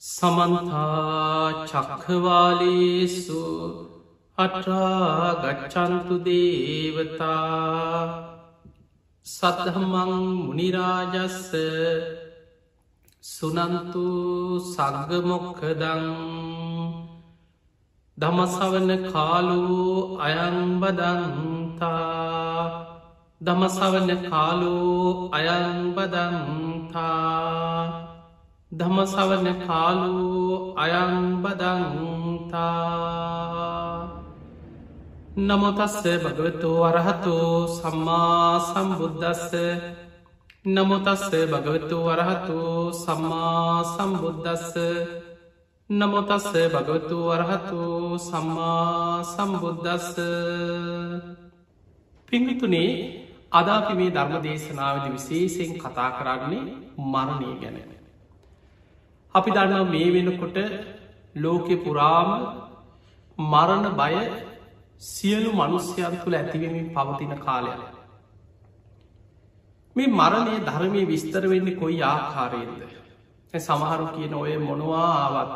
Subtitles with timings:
[0.00, 3.40] සමන්තා චක්කවාලේසු
[4.38, 7.98] අටාගච්චන්තු දේවතා
[9.26, 11.52] සතහමං මුනිරාජස්ස
[13.24, 14.06] සුනන්තු
[14.64, 16.04] සගගමොක්කදං
[18.18, 19.64] දමසවන කාලු
[20.18, 21.90] අයංබදන්තා
[23.40, 24.76] දමසවන කාලු
[25.30, 26.30] අයංබදන්තා
[28.72, 32.60] දමසවන කාලු අයංබදන්තා
[35.38, 37.34] නමුතස්ස භගවතු වරහතු
[37.68, 39.52] සම්මා සම්බුද්ධස්ස
[40.66, 42.58] නමුතස්ස භගවතු වරහතු
[42.94, 44.74] සම්මා සම්බුද්ධස්ස
[45.90, 47.82] නමුතස්ස භගවතු වරහතු
[48.20, 50.14] සම්මා සම්බුද්ධස්ස
[52.28, 52.90] පිංගිතුනේ
[53.52, 56.64] අදාපි මේ ධර්ම දේශනාවද විශේෂයෙන් කතා කරන්නේ
[57.06, 57.99] මරණය ගැන.
[59.34, 60.56] අපි දන්නවා මේ වෙනකොට
[61.36, 62.30] ලෝකෙ පුරාම
[63.38, 64.14] මරණ බය
[65.00, 67.80] සියලු මනුස්්‍යයන් තුළ ඇතිවමින් පවතින කාලයක්.
[69.96, 72.82] මේ මරණය ධර්මය විස්තර වෙන්නේ කොයි ආකාරයෙන්ද.
[73.54, 75.52] සමහරු කියන ඔය මොනවා ආවත්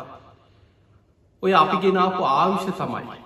[1.43, 3.19] ඔය අපි ගෙනාපු ආවිෂ තමයි.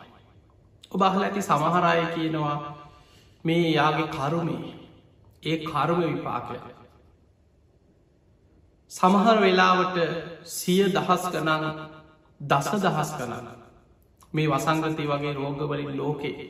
[0.93, 2.57] ඔබහල ඇති සමහරය කියනවා
[3.45, 4.75] මේ යාගේ කරුමේ
[5.43, 6.78] ඒ කරුම විපාකයක්.
[8.91, 9.97] සමහර වෙලාවට
[10.47, 11.65] සිය දහස් ගනන්
[12.41, 13.49] දස දහස් ගනන්න
[14.33, 16.49] මේ වසංගතය වගේ රෝගවලින් ලෝකේ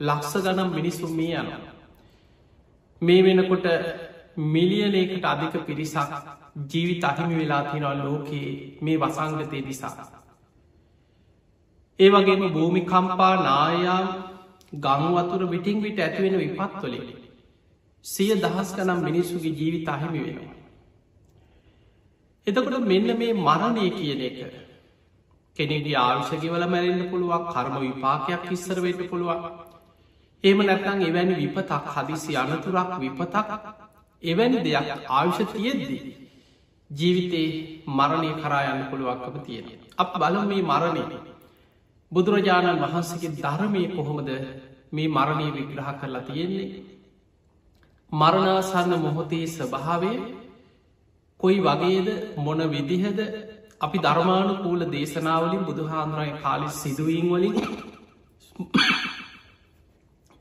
[0.00, 1.48] ලක්ස ගනම් මිනිස්සුම් මේ යන
[3.02, 3.66] මේ වෙනකොට
[4.48, 6.12] මිලියනයකට අධික පිරිසක්
[6.66, 9.94] ජීවිත අහිමි වෙලා තිනවල් ලෝකයේ මේ වසංගතය නිසා
[12.00, 14.02] ඒ වගේම භූමි කම්පා නායා
[14.78, 17.08] ගංවතුර විටිං විට ඇතිවෙන විපත්වලින්
[18.04, 20.57] සිය දහස් ගනම් මිනිස්සුගේ ජීවිත අහිමි වෙනවා.
[22.48, 24.38] එතකොට මෙන්න මේ මරණය කියන එක.
[25.56, 29.40] කෙනෙගේ ආවිශගවල මැරෙන්න්න පුළුවක් කර්ම විපාකයක් ඉස්සර වෙන්න පුළුවන්.
[30.44, 33.48] ඒම නැත්තං එවැනි විපතක් හදිසි අනතුරක් විපතක්
[34.22, 36.00] එවැනි දෙයක් ආවිෂ තියෙද්දී
[36.90, 37.48] ජීවිතේ
[37.88, 39.66] මරණය කරා යන්න පුළුවක්කම තියෙන
[39.98, 41.04] අප බල මේ මරණය.
[42.12, 44.30] බුදුරජාණන් වහන්සේගේ ධර්මය කොහොමද
[44.92, 46.68] මේ මරණය විග්‍රහ කරලා තියෙන්නේ?
[48.12, 50.18] මරණාසන්න මොහොතේ ස්වභාවේ
[51.40, 53.18] කොයි වගේද මොන විදිහද
[53.80, 57.54] අපි ධර්මාණු කූල දේශනාවලින් බුදුහාන්දුරයි කාලි සිදුවීන් වලින්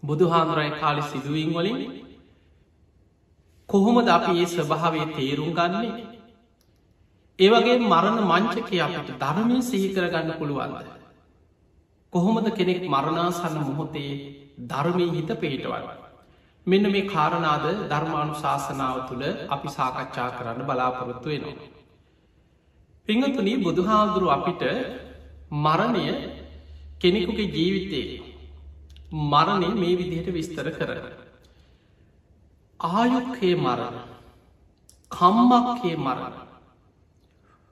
[0.03, 1.79] බුදුහාන්දුරයි කාලි සිදුවීන් වලින්
[3.69, 5.91] කොහොමද අපි ඒ ස්වභාවේ තේරුම් ගන්නේ?
[7.39, 10.87] ඒවගේ මරණ මංචකය අපට ධර්මය සිහිකරගන්න පුළුවන්ද?
[12.13, 14.11] කොහොමද කෙනෙක් මරණාසන්න මොහොතේ
[14.65, 16.06] ධර්මය හිත පිහිටවන්න?
[16.67, 21.67] මෙන්න මේ කාරණාද ධර්මාණු ශාසනාව තුළ අපි සාකච්ඡා කරන්න බලාපොරොත්තු වෙනවා.
[23.07, 24.63] පිංහතුනී බුදුහාදුරු අපිට
[25.57, 26.05] මරණය
[26.99, 28.17] කෙනෙකුගේ ජීවිතයේ
[29.25, 31.05] මරණය මේ විදිහට විස්තර කරන.
[32.79, 33.97] ආයුක්කේ මරණ
[35.11, 36.35] කම්මක්කේ මරණ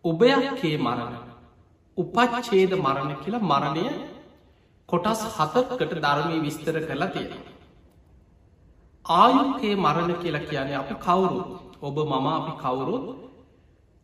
[0.06, 1.16] උබයක්කේ මරණ
[1.97, 3.85] උපච්චේද මරණ කියලා මරණය
[4.89, 7.55] කොටස් හතකට ධර්මී විස්තර කරලා තියෙනවා.
[9.06, 11.40] ආයුකේ මරණ කියලා කියන්නේ අපි කවුරු?
[11.82, 13.06] ඔබ මම අපි කවුරුත්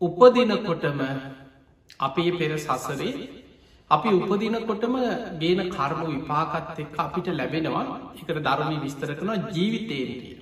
[0.02, 1.02] උපදිනකොටම
[2.00, 3.14] අපේ පෙර සසරේ
[3.92, 4.96] අපි උපදිනකොටම
[5.40, 7.86] ගේන කර්ම විපාකත් එක්ක අපිට ලැබෙනවා.
[8.16, 10.42] එකට ධර්මී විස්තර කනවා ජීවිතේටිය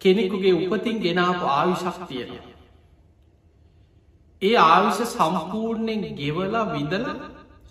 [0.00, 2.50] කෙනෙකුගේ උපතින් ගෙනාපු ආවිශක් තියෙනවා
[4.42, 7.06] ඒ ආවිෂ සම්පූර්ණයෙන් ගෙවලා විදල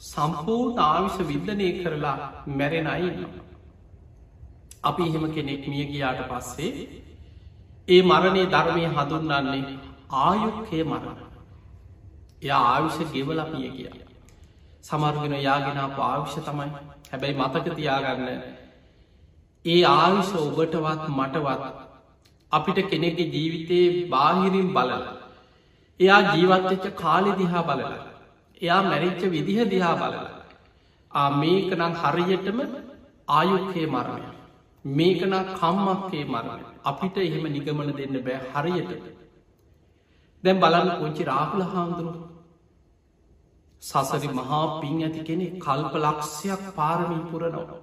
[0.05, 2.17] සම්පූර්ණ ආවිෂ විද්ධනය කරලා
[2.51, 3.40] මැරෙන අයින්නවා
[4.83, 6.69] අපි එහෙම කෙනෙක් මිය ගියාට පස්සේ
[7.87, 9.61] ඒ මරණය ධර්මය හඳුන්නන්නේ
[10.19, 11.19] ආයුක්කය මරණ.
[12.41, 13.91] එය ආවිෂ ගෙවල පිය කිය
[14.81, 16.67] සමර්ගෙන යාගෙන පාවිෂ තමයි.
[17.07, 18.27] හැබැයි මතක තියාගන්න
[19.65, 21.63] ඒ ආවිෂ ඔබටවත් මටවත්
[22.51, 24.93] අපිට කෙනෙක්ගේ ජීවිතයේ බාහිරින් බලල
[25.99, 27.87] එයා ජීවත්වෙච්ච කාලෙ දිහා බලල
[28.61, 30.19] එයා මැරිච්ච විදිහ දිහා බලල
[31.11, 32.59] ආ මේක නම් හරියටම
[33.29, 34.29] ආයුක්කේ මරණය
[34.85, 38.91] මේකන කම්මක්කේ මරණ අපිට එහෙම නිගමන දෙන්න බෑ හරියට.
[40.43, 42.13] දැම් බලන්න කොංචි රාහුල හාමුදුරු
[43.83, 47.79] සසරි මහා පින් ඇති කෙනෙ කල්ප ලක්ෂයක් පාරමින් පුරනවා.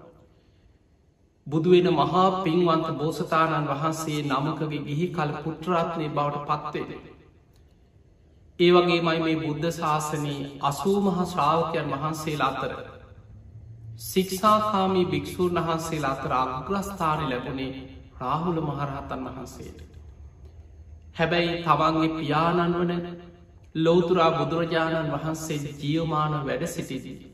[1.47, 7.01] බුදුවෙන මහා පින්වන්ත බෝසතාණන් වහන්සේ නමකගේ ගිහි කල පුට්‍රාත්නය බවට පත්වේ
[8.61, 12.98] ඒ වගේ මයි මේ බුද්ධ ශාසනී අසූ මහා ශ්‍රාවකයන් වහන්සේලා අතර
[13.99, 17.71] සික්ෂාකාමී භික්‍ෂූන් වහන්සේලා අතර අග්‍රස්ථාන ලැබුණේ
[18.21, 19.81] රාහුල මහරහතන් වහන්සේට.
[21.15, 22.93] හැබැයි තවන්ගේ පියාණන් වන
[23.77, 27.33] ලෝතුරා බුදුරජාණන් වහන්සේ ජියවමාන වැඩ සිටිදී.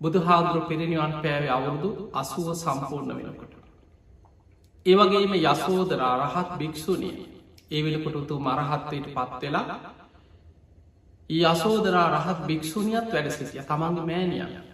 [0.00, 3.52] බුදු හාදුරු පිරිනිවන් පෑවේ අවුරුදු අසුව සම්පූර්ණ වෙනකොට.
[4.86, 7.10] ඒවගේම යසෝදරා රහත් භික්‍ෂුණය
[7.70, 9.78] ඒ වෙනකොට උතු මරහත්වයට පත්වෙලා
[11.30, 14.67] යසෝදරා රහත් භික්‍ෂුණියත් වැඩ සිටිය තමන්ගේ මෑනිය.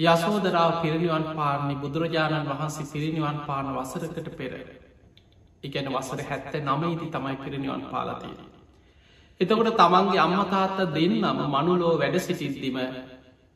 [0.00, 4.52] යසෝදරාව පිරිනිවන් පාරණි බුදුරජාණන් වහන්සේ පිරිනිවන් පාන වසරකට පෙර.
[5.64, 8.34] එකන වසර හැත්ත නමයිති තමයි පිරිනිවන් පාලතිය.
[9.40, 12.78] එතකොට තමන්ගේ අම්මතාත්ත දෙන්නම මනුලෝ වැඩ සිටිද්දිම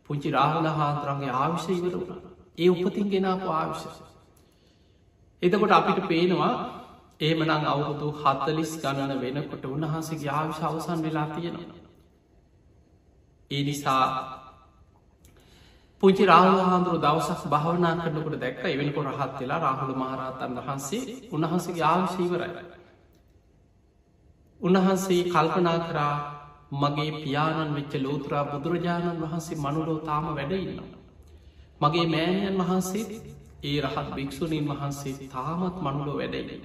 [0.09, 2.23] පුංචි රාහල හාන්තරන්ගේ ආවිශ්‍ය ඉවර වුණ
[2.59, 3.89] ඒ උපතින් ගෙනාපු ආවිශ්‍ය.
[5.43, 6.53] එතකොට අපිට පේනවා
[7.21, 11.83] ඒමනං අවුරුදු හත්තලිස් ගණන වෙනකොට උන්වහන්සේගේ ආවිශ අවසන් වෙලා තියෙනවා.
[13.51, 14.05] ඒ නිසා
[16.05, 21.03] පුංචි රාහල හාන්දුරු දවසක් භාවනා කරනකට දැක්ක එවනිකො රහත් වෙලා රාහුල මහරහතන් වහන්සේ
[21.33, 22.51] උන්වහන්සේගේ ආවිශීවරයි.
[24.61, 26.15] උන්වහන්සේ කල්පනා කරා
[26.75, 30.91] මගේ පියාණන් වෙච්ච ලෝතුරා බුදුරජාණන් වහන්සේ මනුලෝ තාම වැඩඉන්නවා.
[31.81, 33.05] මගේ මෑණයන් වහන්සේ
[33.65, 36.63] ඒ රහත් භික්‍ෂුණීන් වහන්සේ තාමත් මනුලෝ වැඩයිලෙන.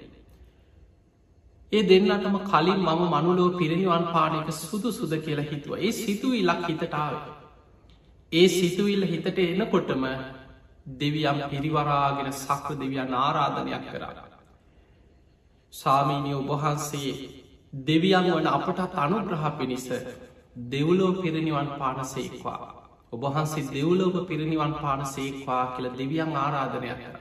[1.73, 7.38] ඒ දෙන්නටම කලින් මම මනුලෝ පිරිනිවන් පානක සුදු සුද කියලා හිතුව ඒ සිතුවිල්ලක් හිතටාව.
[8.31, 10.03] ඒ සිතුවිල්ල හිතට එනකොටම
[10.95, 14.25] දෙවියම් පිරිවරාගෙන සක්‍ර දෙවියන් ආරාධනයක් කරා.
[15.73, 17.13] සාමීනය ඔබහන්සේ
[17.73, 19.87] දෙවියන් වන අපටත් අනුග්‍රහ පිණිස
[20.67, 22.69] දෙව්ලෝ පිරිනිවන් පානසේක්වා.
[23.13, 27.17] ඔබහන්සේ දෙව්ලෝක පිරිනිවන් පානසේක්වා කියල දෙවියන් ආරාධනයක් කර.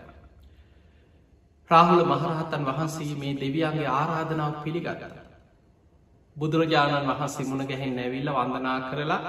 [1.70, 5.02] රාහුල මහරහතන් වහන්සේ මේ දෙවියන්ගේ ආරාධනාව පිළිගත.
[6.36, 9.22] බුදුරජාණන් වහන්සේ මුණ ගැහෙන් නැවිල්ල වන්දනා කරලා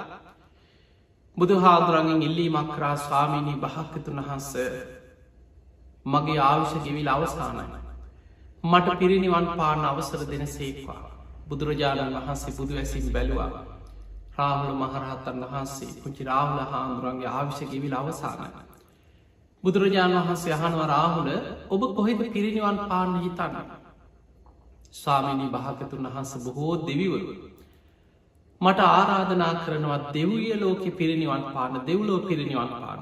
[1.39, 4.49] බුදු හාදුරගෙන් ඉල්ලීමක් කරා ස්වාමීණී භාක්‍යතුන් වහන්ස
[6.05, 7.65] මගේ ආවිෂ ගෙවිල් අවසානයි.
[8.63, 11.03] මට පිරිනිවන් පාන අවසර දෙන සේක්වා.
[11.47, 13.51] බුදුරජාණන් වහන්සේ බුදු ඇසින් බැලවා.
[14.37, 18.49] රාහුල මහරහත්තන් වහන්සේ පුචි රාහුල හාමුදුරන්ගේ ආවිෂ ගෙවිල් අවසානයි.
[19.63, 21.29] බුදුරජාණන් වහන්සේ අහනව රාහුල
[21.69, 23.55] ඔබ කොහෙද පිරිනිවන් පාන්න හිතන්න.
[24.93, 27.33] ස්වාමිනී භාකතුන් වහන්ස බොහෝ දෙවිවරු.
[28.61, 33.01] මට ආරාධනා කරනවත් දෙව්ිය ලෝක පිරිනිවන් පාන දෙව්ලෝ පිරිනිවන් පාන.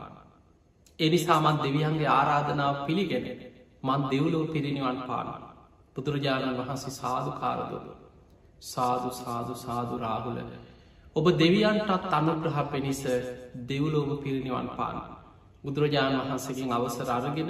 [0.99, 3.25] එනිසාමන් දෙවියන්ගේ ආරාධනාව පිළිගෙන
[3.83, 5.27] මන් දෙව්ලෝ පිරිනිවන් පාන.
[5.95, 7.87] බුදුරජාණන් වහන්සේ සාධ කාරදොද.
[8.63, 10.37] සාධු සාධු සාධු රාහුල.
[11.15, 13.01] ඔබ දෙවියන්ටත් අනුග්‍රහ පිණිස
[13.65, 14.97] දෙව්ලෝම පිරිනිවන් පාන.
[15.63, 17.49] බුදුරජාණන් වහන්සකින් අවසර අරගෙන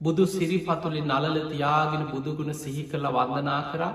[0.00, 3.94] බුදු සිරිපතුලි නලල තියාගෙන බුදුගුණ සිහි කළ වන්දනා කරා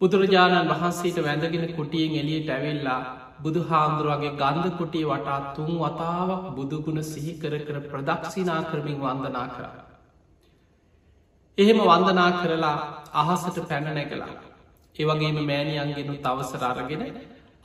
[0.00, 3.00] බුදුරජාණන් වහන්සේට වැඳගෙන කුටියෙන් එලියට ඇවෙල්ලා
[3.38, 9.74] බුදු හාමුදුරුවගේ ගන්ධ කුටිය වටා තුන් වතාවක් බුදුගුණ සිහි කර කර ප්‍රදක්ෂිනා කරමින් වන්දනා කරා.
[11.58, 12.76] එහෙම වන්දනා කරලා
[13.14, 14.34] අහසට පැනනැකලා
[14.96, 17.04] ඒවගේම මෑණියන්ගෙන තවසර අරගෙන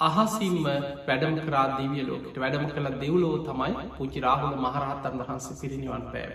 [0.02, 0.68] අහසිම්ම
[1.08, 6.34] වැඩම කරා දිවිය ලෝකට වැඩම කළ දෙව්ලෝ තමයි පුචි රාහුල මහරහත්තන් වහන්සේ පිරිනිවන් පෑව.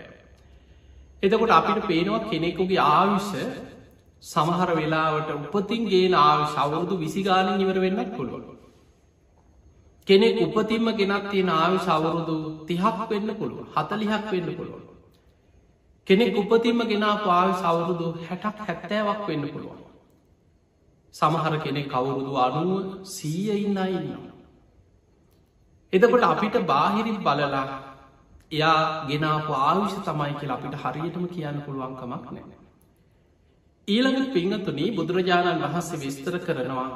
[1.23, 3.31] එතකොට අපිට පේනවා කෙනෙකුගේ ආවිෂ
[4.25, 8.43] සමහර වෙලාවට උපතින්ගේ ආවිශ අවුරුදු විසිගාලින් ඉවර වෙන්නත් පුළුවන්.
[10.07, 12.35] කෙනෙක් උපතින්ම ගෙනත් තියෙන ආවිශ අවුරුදු
[12.67, 14.85] තිහක් වෙන්න පුළුව හතලිහක් වෙන්න පුළුවන්.
[16.07, 19.79] කෙනෙක් උපතින්ම ගෙනා පාවි සවුරුදු හැටක් හැත්තෑවක් වෙන්න පුළුවන්.
[21.15, 22.69] සමහර කෙනෙක් කවුරුදු අනුව
[23.07, 24.33] සීය ඉන්න ඉන්නවා.
[25.93, 27.65] එදකොට අපිට බාහිරින් බලලා
[28.51, 32.64] එයා ගෙනාපු ආවිෂ තමයි කියලා අපිට හරියටම කියන්න පුළුවන්කමක් නෑ.
[33.87, 36.89] ඊළඟ පිංහතුනී බුදුරජාණන් වහන්සේ විස්තර කරනවා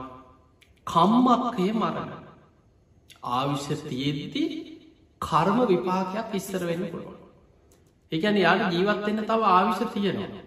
[0.88, 2.12] කම්මක්කය මරණ
[3.24, 4.44] ආවිෂ තියෙද්දි
[5.22, 7.18] කර්ම විපාකයක් ඉස්සර වෙන්න පුළුවන්.
[8.12, 10.44] එකන යාට ජීවත්වෙන්න තව ආවිෂ තියෙනවා.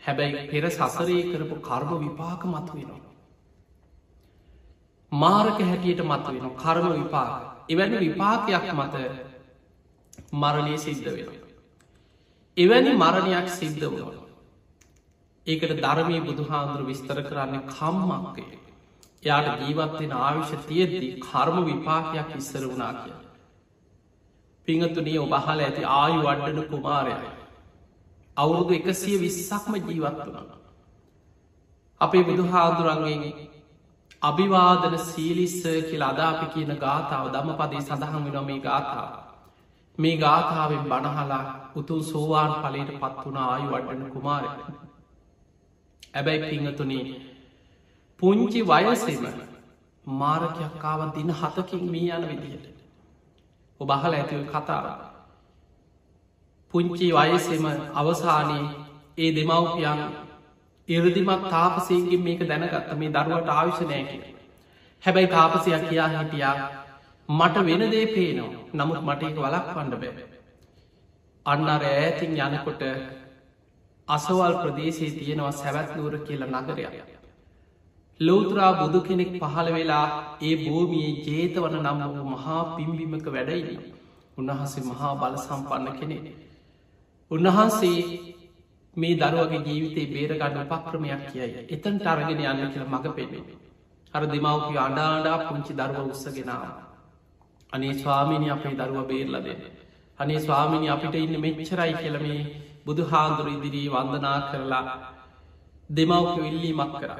[0.00, 3.00] හැබැයි පෙර සසරේ කරපු කර්ම විපාක මතු වෙනවා.
[5.12, 7.32] මාරක හැටියට මත වෙන කර්ම විපාක
[7.68, 8.94] එවැනි විපාකයක් මත
[10.34, 11.28] මරණය සිද්ධ වෙන.
[12.56, 14.25] එවැනි මරණයක් සිද්ධ වුණ.
[15.46, 18.44] ඒකට ධර්මය බුදුහාන්දුර විස්තර කරන්නේ කම්මක්කය.
[19.22, 23.16] එයාට ජීවත්වෙන ආවිෂ තියෙද්දී කර්ම විපාකයක් ඉස්සර වුණා කිය.
[24.68, 27.30] පිංහතුනිය ඔබහල ඇති ආයු වඩ්ඩන කුමාරයයි.
[28.36, 30.48] අවුරුදු එකසිය විස්සක්ම ජීවත් වුණ.
[32.00, 33.34] අපේ බුදු හාදුරන්ගේ
[34.22, 39.12] අභිවාදන සීලිස්ස කියල අදාපි කියන ගාථාව දම පදේ සඳහන් වෙන මේ ගාථාව.
[39.98, 41.44] මේ ගාථාවෙන් බණහලා
[41.76, 44.50] උතුන් සෝවාන් පලට පත් වුණ ආයු වඩන කුමාරය.
[46.16, 47.04] ඇබැයි පිංහතුනේ
[48.20, 49.24] පුංචි වයසෙම
[50.04, 52.66] මාරකයක්කාව දින හතකින් මේ යන විදිහට.
[53.80, 54.86] ඔබහල ඇතිව කතාව.
[56.74, 58.64] පුංචි වයසෙම අවසානයේ
[59.18, 60.00] ඒ දෙමව්පියන්
[60.88, 64.24] ඉරදිමත් තාපසයන්ගේ මේක දැනගත්ත මේ දරුවට ආවිශනය කිය.
[65.02, 66.56] හැබැයි තාපසයක් කියා හිටියා
[67.28, 70.16] මට වෙන දේ පේනවා නමුත් මට එක වලක් පණ්ඩ බැබ.
[71.46, 72.82] අන්න අර ඈතින් යනකොට
[74.08, 76.94] අසවල් ප්‍රදේශයේ තියෙනවා සැවැත් නුවර කියලා නගරයක්.
[78.20, 80.06] ලෝතරා බුදු කෙනෙක් පහළ වෙලා
[80.40, 83.80] ඒ භූමියයේ ජේතවන නම් වූ මහා පිම්බිමක වැඩයින.
[84.38, 86.18] උන්වහන්සේ මහා බල සම්පන්න කෙනෙ.
[87.30, 87.98] උන්වහන්සේ
[88.96, 91.62] මේ දරුවගේ ජීවිතේ බේරගන්න උපක්‍රමයක් කියයි.
[91.68, 93.56] එතන් ටරගෙන යන්න කියල මඟ පෙන්නේ.
[94.14, 96.62] අර දෙමවපිය අඩාඩා පුංචි දරුව උත්සගෙනාව.
[97.72, 99.66] අනේ ස්වාමිනි අපේ දරුව බේරල දෙන්න.
[100.18, 102.40] අනේ ස්වාමිනි අපිට ඉන්න මෙච්චරයි කියලමේ
[102.86, 104.84] බුදු හාන්දුර ඉදිරී වන්දනා කරලා
[105.90, 107.10] දෙමවප විල්ලී මක් කර.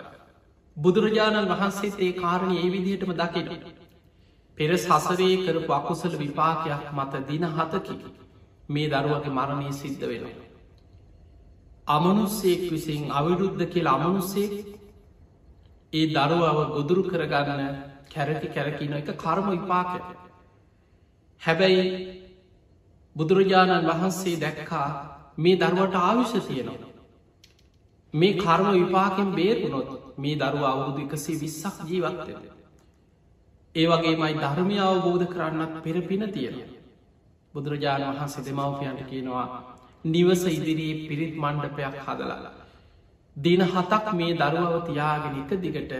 [0.76, 3.50] බුදුරජාණන් වහන්සේත් ඒ කාරණය ඒ විදිහටම දකිට.
[4.58, 7.96] පෙර සසරේ කරපු අකුසල විපාකයක් මත දින හතකි
[8.68, 10.46] මේ දරුවගේ මරණය සිද්ධ වෙනවා.
[11.87, 14.49] අමනුස්සෙක් විසින් අවිරුද්ධ කියල අමනුස්සේ
[15.92, 17.75] ඒ දරුවාව ගොදුරු කරගන්න
[18.08, 20.00] කැරති කැරකින එක කර්ම විපාකය.
[21.42, 21.85] හැබැයි
[23.16, 24.88] බුදුරජාණන් වහන්සේ දැක්කා
[25.38, 26.90] මේ දරුවට ආවිශ්‍ය තියෙනවා.
[28.14, 32.35] මේ කර්ම විපාකෙන් බේරුණොත් මේ දරුව අවුරුදු එකසේ විස්සක් ජීවත්වය.
[33.75, 36.57] ඒ වගේ මයි ධර්මය අවබෝධ කරන්නත් පෙර පින තියෙන.
[37.55, 39.47] බුදුරජාණන් වහන්සේ දෙමවපියන්ට කියනවා
[40.05, 42.52] නිවස ඉදිරී පිරිත් මණ්ඩපයක් හදලලා.
[43.37, 45.93] දින හතක් මේ දරුවව තියාගෙන එක දිගට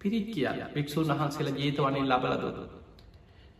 [0.00, 2.58] පිරිත් කිය භික්‍ෂූන් වහන්සේලා ජේතවනින් ලබලදොද.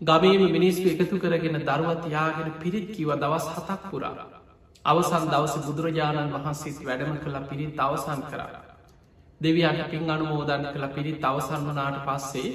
[0.01, 4.27] ගමේම මිනිස්ු එකතු කරගෙන දරුවත් යාගෙන පිරිත් කිව දවස් හතක් පුරා.
[4.85, 8.63] අවසන් දවස බුදුරජාණන් වහන්සේත් වැඩම කළ පිරිත් අවසන් කරා.
[9.41, 12.53] දෙවියන්ට පින් අනුමෝදන්න කළ පිරිත් අවසන් වනාට පස්සේ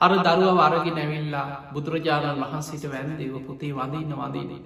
[0.00, 4.62] අර දරුව වරගි නැවිල්ලා බුදුරජාණන් වහන්සේට වැන්දේව පුතේ වඳන්න වදීනේ.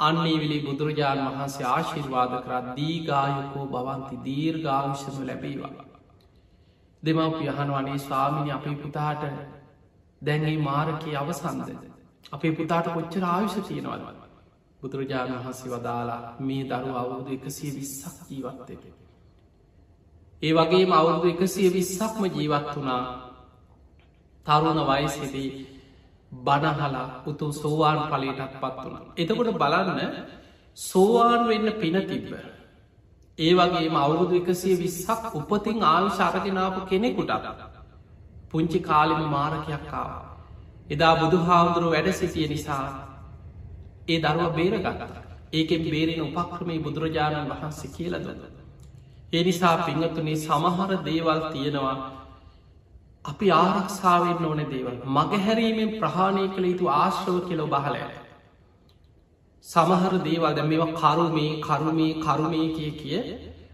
[0.00, 5.84] අන්නේ විලි බුදුරජාණන් වහන්සේ ආශිර්වාද කරත් දීගායකෝ බවන්ති දීර්ගාවිශම ලැබේවා.
[7.02, 9.22] දෙමවප යහනවනේ ස්වාමිනි අපේ පුතාට
[10.22, 11.68] දැන්ගේ මාරකය අවසන්ද.
[12.32, 14.29] අපේ පුතාට කොච්චර ආවිශ තියෙනවද.
[14.82, 18.84] බුදුරජාණන් වහන්සේ වදාලා මේ දරු අවුරුදු එකසිය විස්සක් ජීවත්තක.
[20.42, 23.02] ඒ වගේ අවුරුදු එකසිය විස්සක්ම ජීවත් වනා
[24.46, 25.50] තරුණ වයිසිදී
[26.32, 29.04] බණහලා උතුම් සෝවාන් පලටත් පත් වන.
[29.16, 30.00] එතකොට බලන්න
[30.76, 32.32] සෝවාන් වෙන්න පින තිබ්බ.
[33.38, 37.46] ඒ වගේම අවුරුදු එකසිය විස්සක් උපතින් ආවිශාරගෙනාපු කෙනෙකුටත්.
[38.50, 40.10] පුංචි කාලිම මාරකයක් කාව.
[40.90, 43.09] එදා බුදු හාමුදුරුව වැඩ සිටිය නිසා
[44.10, 45.02] ඒ දරුව බේරගත්ත.
[45.52, 48.28] ඒකෙන් බේරෙන උපක්‍රමේ බුදුරජාණන් වහන්සේ කියලදද.
[49.32, 51.96] ඒ නිසා පිංහතුනේ සමහර දේවල් තියෙනවා
[53.24, 58.02] අපි ආරක්ෂාවෙන් ඕන දේවල් මගහැරීමෙන් ප්‍රහාණය කළ යුතු ආශ්‍රව කෙලො බහලය.
[59.66, 63.20] සමහර දේවල් දැ මේවා කරුමේ කරුමේ කරුමේ කිය කිය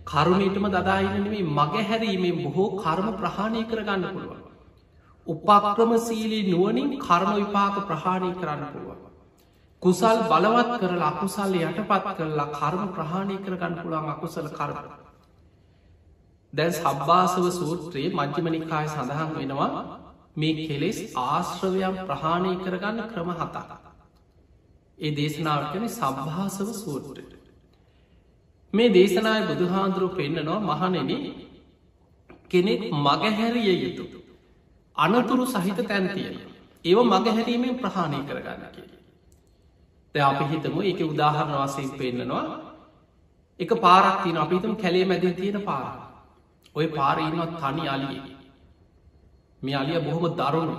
[0.07, 4.43] කරුමේටම දදායිනනේ මගහැරීමෙන් බොහෝ කර්ම ප්‍රහාණය කරගන්න පුළුවන්.
[5.26, 8.96] උපක්‍රම සීලී නුවනින් කර්ම විපාක ප්‍රහාණය කරන්න පුළුවන්.
[9.87, 14.88] කුසල් බලවත් කරලා අකුසල්ල යටපත් කරලා කර්ම ප්‍රහාණය කරගන්න පුළුවන් අකුසල කරන්න.
[16.52, 19.69] දැන් සබ්භාසව සූත්‍රයේ මජ්්‍යමනිකාය සඳහන් වෙනවා
[20.37, 23.78] මේ කෙලෙස් ආශ්‍රවයම් ප්‍රහාණය කරගන්න ක්‍රම හතා.
[24.99, 27.33] ඒ දේශනාවට කන සබ්භාසව සූත්‍රයට.
[28.75, 31.14] මේ දේශනාය බුදුහාන්දුරුව පෙන්න්නනවා මහනෙන
[32.49, 34.05] කෙනෙක් මගහැරිය යුතු.
[34.97, 36.37] අනතුරු සහිත තැන්තියෙන.
[36.85, 38.96] ඒව මගහැරීමෙන් ප්‍රහාණය කරගන්න කිය.
[40.16, 42.44] ද අපි හිතමු එක උදාහරණ වසයෙන් පෙන්න්නනවා
[43.61, 45.87] එක පාරක්තින අපිතුම් කැලේ මැදින් තියෙන පාර.
[46.75, 48.20] ඔය පාරඉන්නවත් තනි අලිය.
[49.62, 50.76] මේ අලිය බොහොම දරුණු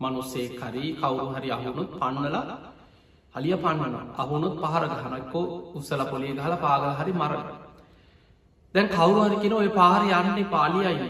[0.00, 2.56] මනුස්සේ කරී කවුරු හරි අහුණුත් පන්නලා
[3.34, 7.46] අලිය පන්නන අහුණුත් පහර ගහනක්කෝ උත්සල පොලිය ගහල පාගල හරි මරණ.
[8.74, 11.08] දැන් කවුරුහරි කෙන ඔය පාර යන්නේ පාලියයි.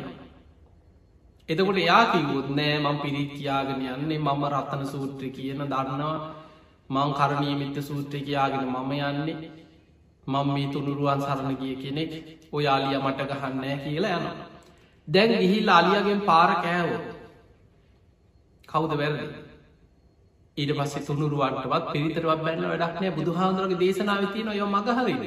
[1.48, 6.45] එතකොට එයා කිවුත් නෑ මං පිරිත් කියාගෙන යන්නේ මම රත්තන සූත්‍ර කියන දන්නවා
[6.90, 9.50] මං කරණය මිත්ත සූත්‍රය කියාගෙන මම යන්නේ
[10.26, 12.12] මං මේ තුනුරුවන් සරණ ගිය කෙනෙක්
[12.52, 14.26] ඔයාලිය මට ගහන්නෑ කියලා යන.
[15.08, 17.02] දැන් ගිහිල් අලියගෙන් පාර කෑවෝ
[18.68, 19.26] කවුද වැරදි.
[20.56, 25.22] ඊට පස්සේ තුනුරුවන්ටවත් පිරිතරවත් බැන්න වැඩක්නෑ බුදුහාන්දුරගේ දේශනාව තියන යො මගහරද.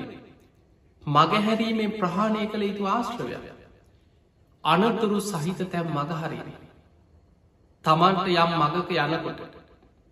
[1.03, 3.37] මගහැරීමෙන් ප්‍රහාණය කළ යුතු ආශ්‍රවය.
[4.63, 6.57] අනතුරු සහිත තැම් මගහරී.
[7.85, 9.58] තමන්ට යම් මගක යනකොට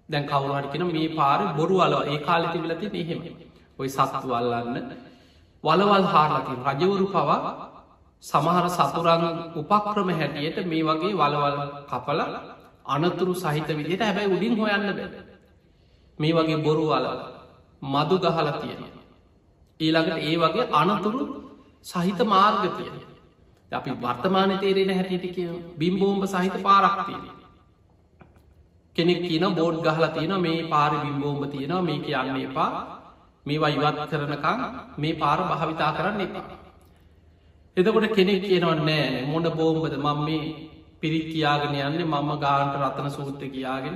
[0.09, 3.19] දැන් කවුරහටිකෙන මේ පාර බොරු අලව ඒ කාලෙති විලති එහෙම.
[3.79, 4.77] ඔය සත්තු අල්ලන්න.
[5.63, 7.39] වලවල් හාරලති රජවරු පවා
[8.23, 9.23] සමහර සතුරං
[9.55, 11.57] උපක්‍රම හැටියට මේ වගේ වලවල්
[11.89, 12.19] කපල
[12.87, 15.09] අනතුරු සහිත විදියට හැබැයි උඩින් හොයන්න බැ.
[16.19, 17.05] මේ වගේ බොරු අල
[17.81, 18.81] මදු ගහල තියෙන
[19.79, 21.21] ඊළඟට ඒ වගේ අනතුරු
[21.83, 22.95] සහිත මාර්ග තියෙන
[23.71, 27.23] අපි වර්තමාන තේරෙන හැටියට කිය බිම්බෝම්භ සහිත පාරක්තියෙන
[28.97, 32.69] කෙනෙක් කියන බෝඩ් ගහලා තියෙන මේ පාර බිම්බෝම්භ තියෙනවා මේ කියන්න එපා.
[33.45, 34.59] මේවා ඉවත් කරනකං
[34.97, 36.45] මේ පාර භාවිතා කරන්න එපා.
[37.77, 39.93] එතකොට කෙනෙක් කියනවන්නෑ මොඩ බෝම්බද?
[39.97, 40.43] මං මේ
[41.01, 43.95] පිරිත් කියාගෙන යන්න මංම ගාන්ට රතන සූත්‍ර කියාගෙන.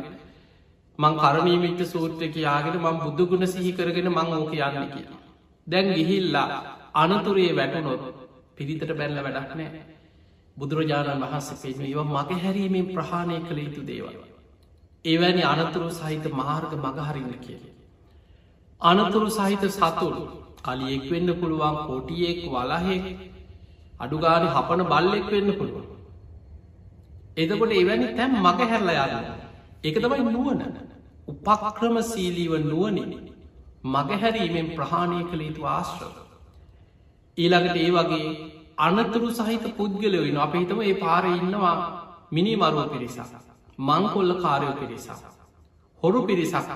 [1.00, 5.08] මං කරණීමිච්ච සූත්‍ර කියාගෙන මං බුදුගුණ සිහිකරගෙන මං ඕක යන්න කිය.
[5.68, 6.48] දැන් ගිහිල්ලා
[6.96, 8.04] අනතුරේ වැටනොත්
[8.56, 9.82] පිරිතට බැල්ල වැඩක් නෑ.
[10.58, 14.31] බුදුරජාණන් වහන්සේ පෙන්ව ඒව මගේ හැරීමෙන් ප්‍රහාණය කළ යුතු දේවල්.
[15.06, 17.62] ඒවැනි අනතුරු සහිත මාර්ග මගහරින්න කිය.
[18.82, 20.22] අනතුරු සහිත සතුරු
[20.64, 23.06] අලියෙක් වෙන්න පුළුවන් පොටියෙක් වලහෙක්
[24.00, 25.88] අඩුගාන හපන බල්ලෙක් වෙන්න පුළුවන්.
[27.38, 29.28] එදකොට එවැනි තැම් මග හැරලා යන්න.
[29.84, 30.62] එක තමයි නුවන
[31.28, 33.12] උපක්‍රම සීලීව නුවනින්
[33.86, 36.16] මගහැරීමෙන් ප්‍රහාණය කළ යුතු ආශ්‍රව.
[37.38, 38.28] ඊළඟට ඒ වගේ
[38.80, 41.78] අනතුරු සහිත පුද්ගලයොයින අප හිතම ඒ පාර ඉන්නවා
[42.32, 43.51] මිනි මරුව පිරිසා.
[43.82, 45.20] මංකොල්ල කාරයෝ පිරිසා.
[46.04, 46.70] හොරු පිරිසක්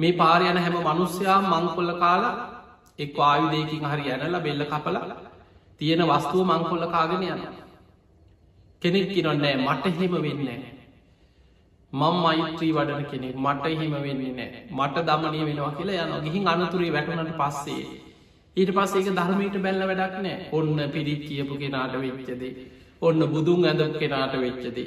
[0.00, 2.34] මේ පාරයන හැම මනුස්්‍යයා මංකොල්ල කාලා
[2.98, 4.96] එක් ආයුදයකින් හරි ඇනල බෙල්ල කපල
[5.80, 7.40] තියෙන වස්තුව මංකොල්ල කාගෙන යන.
[8.82, 10.58] කෙනෙක් කිරොන්නෑ මට හෙම වෙන්නේ.
[11.92, 16.92] මං මෛත්‍රී වඩන කෙනෙක් මට එහෙම වෙන්නේ නෑ මට දමනය වෙනවා කියලා යන ගිහින් අනතුරේ
[16.92, 17.84] වැටනට පස්සේ
[18.56, 22.52] ඊට පස්සේක ධර්මයට බැල්ල වැඩක් නෑ ඔන්න පිරිත් කියපු කෙනාට වෙච්චදේ
[23.02, 24.86] ඔන්න බුදුන් ඇඳ කෙනාට වෙච්චදේ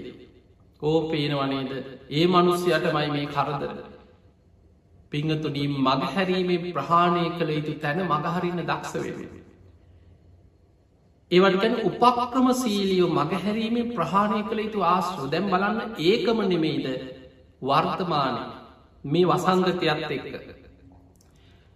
[0.82, 1.72] ඕ පේනවනේද
[2.12, 3.74] ඒ මනුස්්‍යයට මයි මේ කරදර
[5.12, 9.32] පිංහතුනී මගහැරීමේ ප්‍රහාණය කළ යුතු තැන මගහරින්න දක්ෂ වෙන.
[11.32, 16.88] ඒවටගැන උපක්‍රම සීලියෝ මගහැරීමේ ප්‍රහාණය කළ යුතු ආශ්‍ර දැම් බලන්න ඒකම නෙමෙයිද
[17.62, 18.42] වර්තමානය
[19.04, 20.48] මේ වසංගතයක්ත් එක්ක.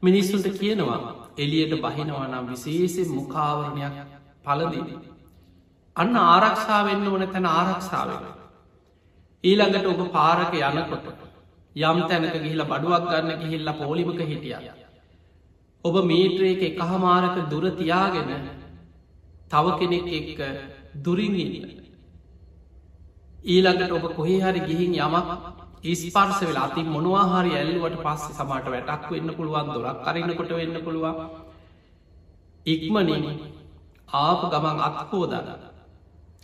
[0.03, 0.99] මිනිස්සුන්ට කියනවා
[1.37, 3.95] එලියට බහිනවා නම් විශේෂෙන් මුකාවරණයක්
[4.45, 4.89] පලදින.
[5.95, 8.25] අන්න ආරක්ෂාවෙන්න්න වන තැන ආරක්ෂාවෙන.
[9.45, 11.07] ඊළඟට ඔබ පාරක යනකොට
[11.75, 14.55] යම් තැනක ගිහිලා බඩුවක් ගන්න ගිහිල්ලා පෝලිමක හිටිය.
[15.85, 18.31] ඔබ මීට්‍රේක එක හමාරක දුර තියාගෙන
[19.51, 20.39] තව කෙනෙක් එක්ක
[21.03, 21.83] දුරින්ඉන්න.
[23.45, 25.27] ඊළඟට ඔබ කොහේ හරි ගිහින් යමක්
[25.85, 31.17] ඉස්පර්ස වෙලා අති මොනවාහරි ඇල්ලුවට පස්ස සමට වැටක් වෙන්න පුළුවන් දොරක් කරන්නකොට වෙන්න පුළුවන්
[32.65, 33.25] ඉක්මනින්
[34.19, 35.74] ආපු ගමන් අත්කෝදාද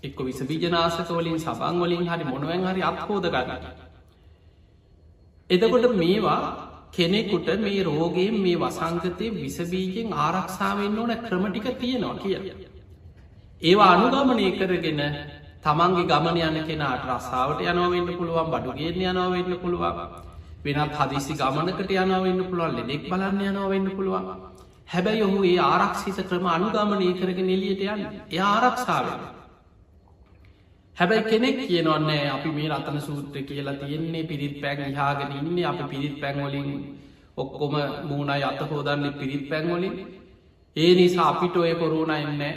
[0.04, 3.64] එක්ක විස විජනාසක වලින් සබං වලින් හරි මොනුවෙන් හරි අත්කෝද ගන්න.
[5.50, 6.42] එතකොට මේවා
[6.92, 12.38] කෙනෙකුට මේ රෝගයෙන් මේ වසංගතය විසබීජෙන් ආරක්ෂාවෙන් ඕන ක්‍රමටික තියෙනවා කිය
[13.62, 15.02] ඒවා අනුගමනය කරගෙන
[15.62, 20.00] තමන්ගේ ගමන යන කෙනාට රස්සාාවට යනවෙන්න පුළුවන් බඩුගේෙන් යනවෙන්න පුළුවන්.
[20.66, 24.26] වෙනත් හදිසි ගමනකට යනවෙන්න පුළුවන් ලෙනෙක් බලන්න යනවෙන්න පුළුවන්.
[24.88, 28.04] හැබැයි ඔහු ඒ ආරක්ෂිත ක්‍රම අනුගමනය කරගෙන එලියට යන්න.
[28.30, 29.22] ඒ ආරක්ෂාවෙන
[30.98, 36.16] හැබැයි කෙනෙක් කියනවන්නේ අපි මේ රතන සූත්‍ර කියලා තියෙන්නේ පිරිත් පැන් හාගෙන ඉන්නේ අප පිරිත්
[36.20, 36.70] පැන්වලින්
[37.38, 37.74] ඔක්කොම
[38.04, 39.96] මූුණයි අත හෝදන්නේ පිරිත් පැන්වලින්
[40.76, 42.54] ඒ නිසා අපිට ඔය කොරුණ එන්නේ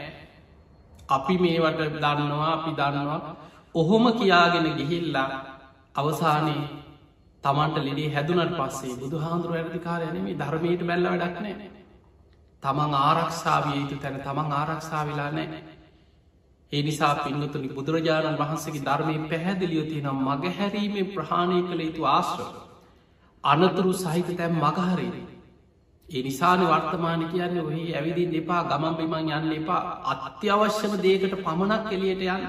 [1.08, 3.36] අපි මේවට දන්නවා අපි දන්නවා.
[3.74, 5.28] ඔහොම කියාගෙන ගිහිල්ලා
[5.94, 6.68] අවසානයේ
[7.44, 11.70] තමන්ට ලෙඩේ හැදුනට පස්සේ බුදු හාන්දුර ඇතිකාරයනෙමේ ධර්මයට බැල්ල වැඩක්නෑ
[12.62, 15.62] තමන් ආරක්ෂාවිය යුතු තැන තමන් ආරක්ෂා වෙලා නෑ.
[16.74, 22.40] ඒ නිසා පින්නතුනි බුදුරජාණන් වහන්සගේ ධර්මය පැහැදිලියොති නම් මගහැරීමේ ප්‍රහාණය කළ යුතු ආශ්‍ර
[23.44, 25.24] අනතුරු සහිත තැම් මගහරේ.
[26.08, 29.82] ඒ නිසාන වර්තමාන කියන්න ඔහි ඇවිදින් එපා ගමන් බිමන් යන්න එපා.
[30.06, 32.44] අත්‍යවශ්‍යම දේකට පමණක් එලියට යන්න.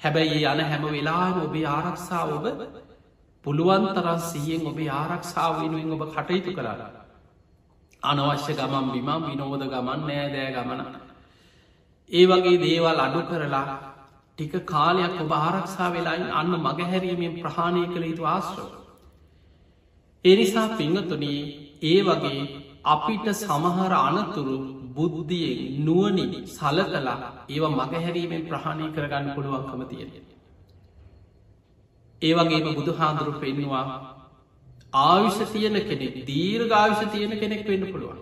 [0.00, 2.46] හැබැයි යන හැම වෙලාම ඔබේ ආරක්ෂා ඔබ
[3.44, 6.90] පුළුවන්තරන් සියෙන් ඔබේ ආරක්ෂාව වෙනුවෙන් ඔබ කටයුතු කරලා
[8.02, 11.01] අනවශ්‍ය ගමන් බිමම් විනෝද ගමන් නෑ දෑ ගමන.
[12.12, 13.66] ඒ වගේ දේවල් අඩු කරලා
[14.38, 18.70] ටික කාලයක් ඔබ ආරක්ෂා වෙලායින් අන්න මගහැරීමෙන් ප්‍රහාණය කළ යුතු ආශ්‍රව
[20.24, 21.40] එනිසා පිංහතුනී
[21.84, 22.40] ඒ වගේ
[22.86, 24.56] අපිට සමහර අනතුරු
[24.90, 27.16] බුද්ධියෙන් නුවනින් සලකලා
[27.48, 30.10] ඒව මගහැරීමෙන් ප්‍රහණය කරගන්න පුළුවන්කම තියෙන.
[32.22, 33.84] ඒවගේම බුදු හාදුරු පෙන්වා
[35.00, 38.18] ආවිෂ තියන කෙනෙක් දීර්ඝාවිෂ තියෙන කෙනෙක් වෙන්න පුළුවන්.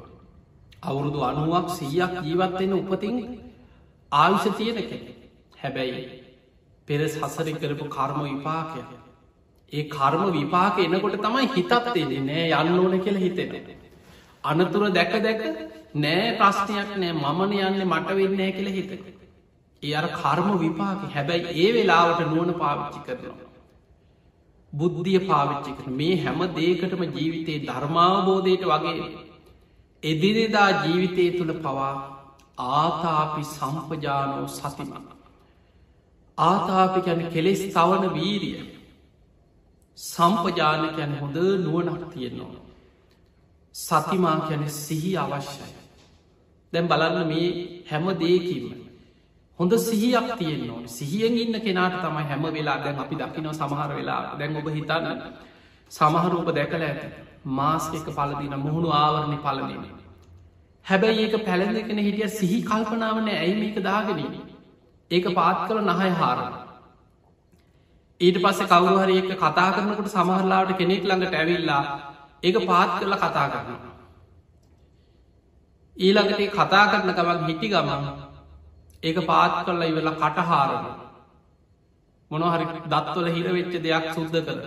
[0.83, 3.17] අවුරුදු අනුවක් සීයක් ජීවත්වෙන්න උපතින්
[4.13, 5.15] ආවිෂ තියෙන කෙනෙ
[5.57, 6.03] හැබැයි
[6.89, 8.83] පෙර සසරි කරපු කර්ම විපාකය
[9.73, 13.53] ඒ කර්ම විපාක එනකොට තමයි හිතත් එෙන නෑ යන්න ඕන කියල හිතෙන.
[14.45, 15.45] අනතුර දැක දැක
[15.97, 18.91] නෑ ප්‍රශ්නයක් නෑ මමන යන්න මට වෙන්නෑ කියල හිත.
[19.83, 23.49] ඒ අර කර්ම විපාක හැබැයි ඒ වෙලාවට නුවන පාවිච්චි කරනවා.
[24.73, 29.11] බුද්ධිය පාවිච්චි කරන මේ හැම දේකටම ජීවිතයේ ධර්මාවබෝධයට වගේ
[30.03, 31.95] එදිනෙදා ජීවිතය තුළ පවා
[32.61, 34.93] ආතාපි සම්පජානෝ සතිම.
[36.39, 38.61] ආතාපි ගැන කෙලෙස් තවන වීරිය.
[39.99, 42.65] සම්පජාන ගැන හොඳ නුවනක් තියෙන්නවා
[43.75, 45.75] සතිමා ගැන සිහි අවශ්‍යයි.
[46.73, 47.49] දැම් බලන්න මේ
[47.91, 48.67] හැම දේකින්ම
[49.59, 54.57] හොඳ සිහියක් තියෙන්නවා සිහියෙන් ඉන්න කෙනාට තමයි හැම වෙලා දැන් අපි දකිනව සමහර වෙලා දැන්
[54.57, 55.07] ඔබ හිතන්න
[55.93, 57.03] සමහරූප දැකල ඇත.
[57.57, 60.00] මාස් එක පලදින මුහුණු ආවරණය පලනන
[60.87, 64.21] හැබැයි ඒක පැළඳෙන හිටිය සිහි කල්පනාවන ඇයි මේක දාගෙන
[65.11, 66.55] ඒක පාත් කළ නහය හාරණ
[68.21, 71.85] ඊට පස්සේ කවරු හරි එක කතා කරනකට සමහරලාට කෙනෙක් ළඟට ඇවිල්ලා
[72.43, 73.93] ඒක පාත් කරල කතා කරනවා.
[75.97, 78.05] ඊළඟට කතා කරන ගමන් හිටි ගමන්
[79.03, 80.87] ඒක පාත් කරලා ඉවෙලා කටහාරණ
[82.31, 84.61] මොනහරි දත්වල හිරවෙච්ච දෙයක් සුද්ධ කළ.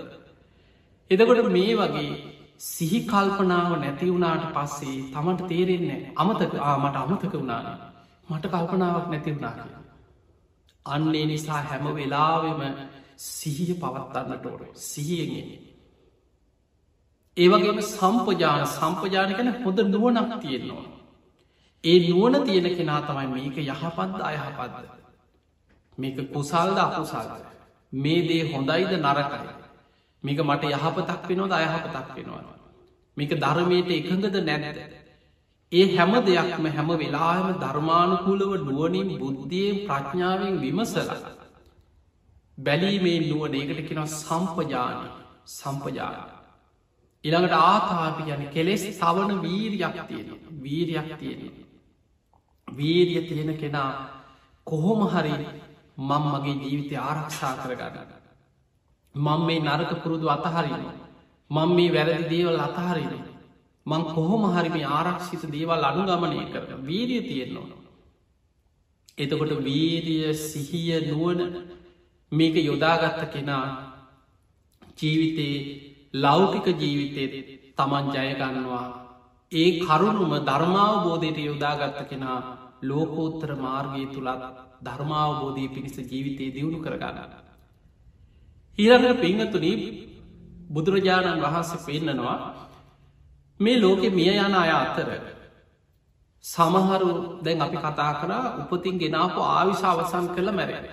[1.11, 2.11] එදකොට මේ වගේ
[2.59, 7.67] සිහි කල්පනාව නැති වුණාට පස්සේ තමට තේරෙන්නේ අමතක ආමට අමතක වුණාන
[8.27, 9.71] මට කල්පනාවක් නැති වුණා කිය.
[10.85, 12.61] අන්නේ නිසා හැම වෙලාවෙම
[13.17, 15.49] සිහිය පවත්වන්නට ඕර සිහියගෙන.
[17.37, 20.85] ඒවගේම සම්පජාන සම්පජාන කන හොඳ නුවනක් තියෙන්නවා.
[21.83, 24.85] ඒ නුවන තියෙන කෙනා තමයි මේක යහපත්ද අයහපත්ද.
[25.97, 27.31] මේක කුසල්ද අකුසල්ද.
[27.93, 29.62] මේ දේ හොඳයිද නරකයි.
[30.23, 32.57] මේක මට යහපතක් වෙනොද අයහපතක් වෙනවා.
[33.17, 34.77] මේක ධර්මයට එකඟද නැනැද.
[35.71, 41.09] ඒ හැම දෙයක්ම හැම වෙලාම ධර්මානුකූලව නුවනින් බුද්ධියෙන් ප්‍රඥාවෙන් විමසල.
[42.57, 45.07] බැලීමේ නුවන ඒකට කෙනවා සම්පජානය
[45.49, 46.15] සම්පජාන.
[47.23, 50.29] ඉළඟට ආතාපි යන කෙලෙස් සවන වීරයක් තියෙන
[50.63, 51.41] වීරයක් තියෙන.
[52.67, 53.91] වීරිය තියෙන කෙනා
[54.67, 55.35] කොහොම හරි
[55.99, 58.22] මං මගේ ජීවිතය ආරක්ෂා කරගන්න.
[59.15, 60.83] මං මේ නරක පුරුදු අතහරින.
[61.49, 63.13] මං මේ වැරදි දේවල් අතහරින.
[63.85, 67.79] මං කොහොම හරිම ආරක්ෂිත දේවල් අනුගමනය කර වීරිය තියෙන්නවා.
[69.17, 71.39] එතකොට වීරිය සිහිය නුවන
[72.31, 73.65] මේක යොදාගත්ත කෙනා
[74.97, 75.57] ජීවිතයේ
[76.15, 77.23] ලෞකික ජීවිතය
[77.77, 78.85] තමන් ජයගන්නවා
[79.51, 82.39] ඒ කරුණුම ධර්මාවබෝධයට යොදාගත්ත කෙනා
[82.83, 84.43] ලෝකෝත්තර මාර්ගය තුළත්
[84.83, 87.31] ධර්මාවබෝධී පිණිස ජීවිතය දියුණු කරගන්න.
[88.77, 89.77] ඊරඟ පිංහතුනී
[90.69, 92.37] බුදුරජාණන් වහන්සේ පෙන්නනවා
[93.59, 95.09] මේ ලෝකෙ මිය යන අය අත්තර
[96.43, 100.87] සමහරු දැන් අපි කතා කරා උපතින් ගෙනාපු ආවිශ අවසන් කළ මැරෙන.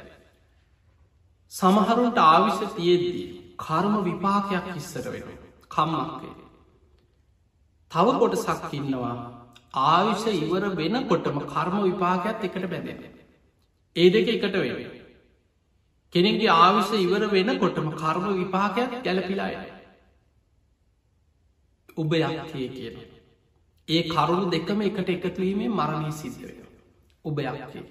[1.52, 3.26] සමහරුන්ට ආවිශ තියෙද්දී
[3.58, 5.26] කර්ම විපාකයක් ඉස්සර වෙන
[5.70, 6.36] කම්මක්වේ.
[7.90, 9.16] තව කොට සක්කින්නවා
[9.86, 13.04] ආවිෂ ඉවර වෙන කොටම කර්ම විපාකයක් එකට බැඳෙන.
[13.96, 14.99] ඒ දෙක එකට වේ.
[16.12, 19.54] කෙනෙගේ ආවිෂ ඉවර වෙන කොටම කර්ම විපාකයක් ගැලපිලාය.
[21.96, 22.96] උබ යක්තිය කියන.
[23.88, 26.54] ඒ කරුණු දෙකම එකට එකතුවීමේ මරණී සිද්ධය.
[27.24, 27.84] උබ යක්තිය.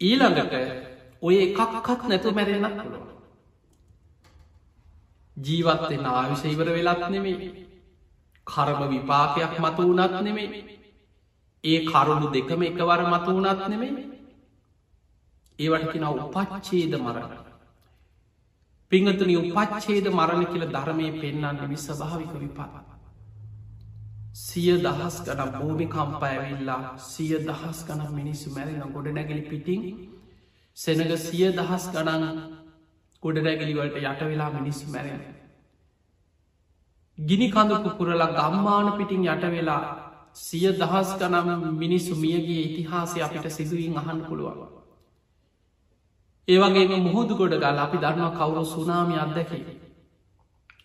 [0.00, 0.54] ඊළඟට
[1.22, 3.08] ඔය එකක්කත් නැතු මැරෙනක් පුළුව.
[5.36, 7.50] ජීවත්වෙන්න ආවිෂ ඉවර වෙලත් නෙමේ
[8.46, 10.48] කරම විපාකයක් මතු වනත් නෙමේ
[11.64, 14.19] ඒ කරුණු දෙකම එකවර මතු වනත් නෙමේ
[15.60, 17.32] ඒවට කෙනව උපච්චේද මරණ.
[18.92, 22.72] පිංහතුනි උපච්චේද මරණ කියල ධර්මය පෙන්න්නන්න විස භාවික විපාප
[24.34, 29.82] සිය දහස් ගන භූමි කම්පා ඇවිල්ලා සිය දහස් ගන මිනිස්සු මැරෙන ගොඩ නැගලි පිටිං
[30.76, 32.40] සෙනග සිය දහස් ගණන්
[33.22, 35.22] ගොඩ නැගලිවලට යට වෙලා මිනිස්සු මැරෙන
[37.18, 39.82] ගිනි කඳපු පුරලා ගම්මාන පිටින් යට වෙලා
[40.34, 44.79] සිය දහස් ගනම් මිනිස්සු මියගේ ඉතිහාසය අපිට සිදුවීන් අහන්න පුළුවන්.
[46.50, 49.60] ඒවගේ මුහුදු ගොඩ ගල් අපි දන්නවා කවුරු සුනාමි අත්දැකි.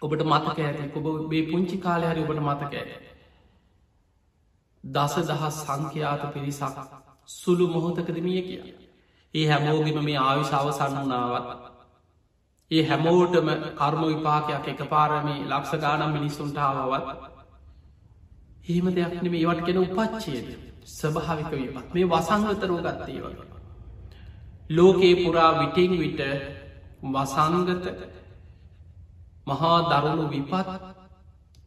[0.02, 2.92] ඔබට මතක ඇති ඔබ බේ පුංචි කාලය හරි ඔබට මතක ඇත.
[4.84, 6.76] දස දහස් සංඛ්‍යාත පිරිසක්
[7.30, 8.76] සුළු මොහොතකද මිය කිය.
[9.34, 11.48] ඒ හැමෝගෙම මේ ආවිශාවසන්න වනාවත්
[12.72, 17.10] ඒ හැමෝටම කර්ම විපාකයක් එක පාරමේ ලක්ෂ ගානම් මිනිස්සුන්ටාවවත්
[18.68, 20.48] හෙම දෙයක්න මේ ඒවට කෙන උපච්චේද
[20.92, 23.55] ස්වභාවික විපත් මේ වසංගතරෝ ගත්තේ වගේ.
[24.70, 26.22] ලෝකයේ පුරා විටෙන් විට
[27.06, 27.86] වසංගත
[29.48, 30.70] මහා දරුණු විපත්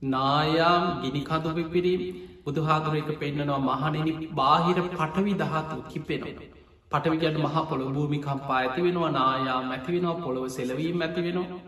[0.05, 2.03] නායාම් ගිනිකඳු පිපිරීම්
[2.45, 6.49] බුදුහාදුර එක පෙන්න්නනවා මහනෙන බාහිර පටවි දහතු කිපෙනවා.
[6.93, 11.61] පටවිගට මහ පොළො භූමිකම්පා ඇති වෙනවා නායාම් ඇති වෙනවා පොළොව සෙලවීම ඇති වෙනවා.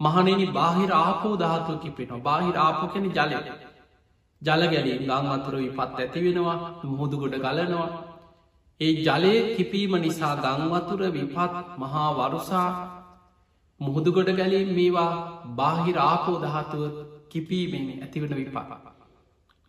[0.00, 3.36] මහනෙන බාහිර ආපෝ ධාතුව කිපෙනවා බාහිර ආපෝකැන ජලය
[4.42, 8.11] ජල ගැලී ගං අතුර විපත් ඇති වෙනවා මුහුදුගොඩ ගලනවා.
[8.82, 12.68] ඒ ජලය කිපීම නිසා ගංවතුර විපත් මහා වරුසා
[13.80, 15.10] මුහුදුගොඩ ගැලීම් මේවා
[15.56, 16.82] බාහිර ආපෝ දහතුව
[17.28, 18.78] කිපීමෙන් ඇතිවන විපා.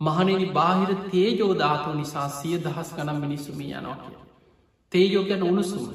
[0.02, 4.18] මහනෙනි බාහිර තේජෝධාතු නිසා සිය දහස් ගනම් මිනිස්සුමී යනවා කිය.
[4.92, 5.86] තේජෝ ගැන උණුසුම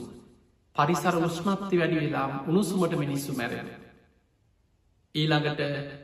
[0.77, 3.71] පරිසර උස්්නත්ති වැඩි වෙලා උණුසුමට මිනිස්සු මැරෙන.
[5.15, 5.61] ඊළඟට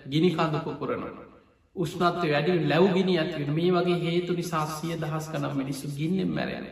[0.09, 1.21] ගිනිකාඳ පුපුරනට.
[1.77, 6.67] උෂ්නත්ව වැඩි ලැව්ගිනි ඇතිවෙන මේ වගේ හේතු නිසා සිය දහස් කනම් මිනිස්සු ගින්නෙන් මැරෙන.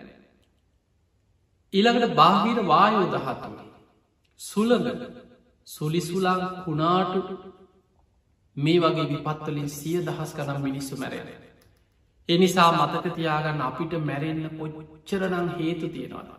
[1.72, 3.54] ඊළඟට බාහිර වායෝ දහතුව.
[4.40, 4.88] සුළඟ
[5.66, 7.20] සුලිසුලාං කුණාටු
[8.56, 11.28] මේ වගේ විපත්වලින් සිය දහස් කනම් මිනිස්සු මැරෙන.
[12.28, 16.38] එනිසා මතක තියාගන්න අපිට මැරෙන්න්න පොච්චරනං හේතු තියෙනවා.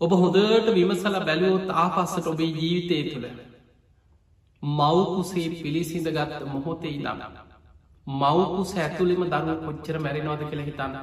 [0.00, 3.28] ඔබ හොදට විමසල බැලුවොත් ආපස්සට ඔබේ ජීවිතය තුළ
[4.62, 7.22] මවකුසේ පිළිසිඳ ගත්ත මොහොතේ ඉඳන්න.
[8.06, 10.94] මවකුස ඇතුළෙම දරුව කොච්චර මැරෙනවාද කියල හිතන්න.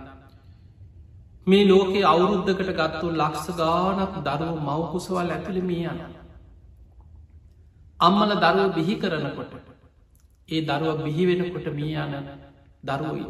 [1.48, 6.00] මේ ලෝකේ අවුරුද්ධකට ගත්තු ලක්ෂ ගානක් දරුව මවකුසවල් ඇතුළ මියන්න.
[8.00, 9.54] අම්මල දරුව බිහි කරනකොට
[10.50, 12.14] ඒ දරුව බිහිවෙනකොට මියන
[12.84, 13.26] දරුවයි.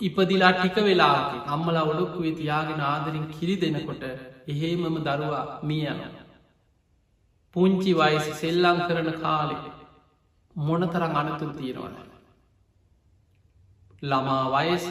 [0.00, 1.18] ඉපදිලා ටික වෙලා
[1.48, 4.02] අම්මලා ඔඩොක්කුවේ තියාගෙන ආදරින් කිරි දෙනකොට
[4.46, 6.00] එහෙමම දරුවා මියන.
[7.54, 9.56] පුංචි වයිස සෙල්ලං කරන කාලෙ
[10.56, 11.96] මොනතරං අනතුර තියෙනවන.
[14.02, 14.86] ළමා වයස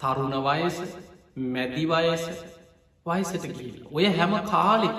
[0.00, 0.76] තරුණ වයස
[1.48, 2.24] මැදි වයස
[3.06, 3.76] වයසට ගිල්.
[3.90, 4.98] ඔය හැම කාලික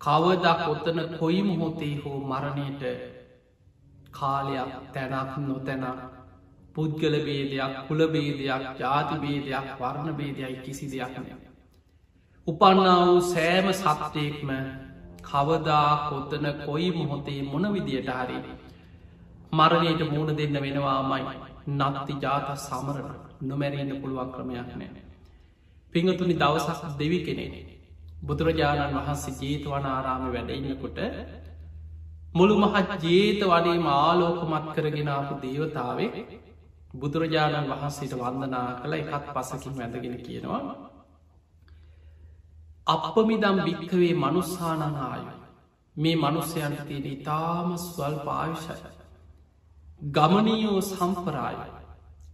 [0.00, 2.82] කවදක් ඔත්තන කොයි මොහොතේ හෝ මරණයට
[4.12, 5.84] කාලයක් තැනක් නොතැන
[6.74, 8.46] පුද්ගල බේදයක් කුල බේදයක්
[8.78, 11.30] ජාති බේදයක් වර්ණ බේදයයි කිසි දෙයක් නය.
[12.46, 14.50] උපන්නා වූ සෑම සත්‍යයෙක්ම
[15.22, 18.38] කවදා කොත්තන කොයි මොහොතේ මොන විදියට හරි
[19.52, 21.24] මරණයට මූුණ දෙන්න වෙනවාමයි
[21.78, 25.02] නත්ති ජාත සමරණ නොමැරෙන්න්න පුළුවන් ක්‍රමයක් නෑ.
[25.92, 27.46] පිංහතුනි දවසක් දෙවි කෙනෙ.
[28.22, 30.98] බුදුරජාණන් වහන්සේ ජීතවන ආරාම වැඩඉන්නකොට
[32.34, 36.10] මුළු මහත් ජේත වඩේ මාලෝකමත් කරගෙනාපු දේවතාවේ
[36.94, 40.62] බුදුරජාණන් වහන්සේට වන්දනා කළ එකත් පසකින් වැඳගෙන කියනවා
[42.86, 45.24] අපමිදම් භික්කවේ මනුස්සානනාය
[45.96, 48.76] මේ මනුස්සයන්ට තියෙන ඉතාම ස්වල් පාවිශය.
[50.10, 51.56] ගමනීයෝ සම්පරාය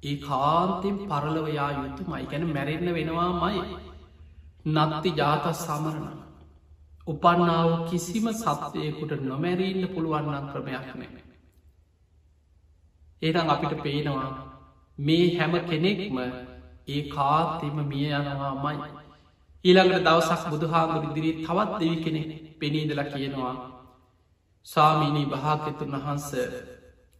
[0.05, 2.25] ඒ කාන්තෙන් පරලවයා යුතුමයි.
[2.25, 3.61] ගැන මැරෙන්න්න වෙනවා මයි
[4.67, 6.09] නත්ති ජාත සමරණ
[7.07, 11.23] උපන්නාව කිසිම සත්වයකුට නොමැරීන්න පුළුවන්නන් ක්‍රමයක් නෑ.
[13.23, 14.31] ඒනම් අපිට පේනවා
[14.99, 16.19] මේ හැම කෙනෙක්ම
[16.88, 18.79] ඒ කාතෙම මිය යනවා මයි
[19.64, 22.23] ඊළඟට දවසක් බුදුහාමුදුර ඉදිරී තවත් දෙවි කෙනෙ
[22.59, 23.55] පෙනීදල කියනවා
[24.67, 26.29] සාමීනී භාකතුන් වහන්ස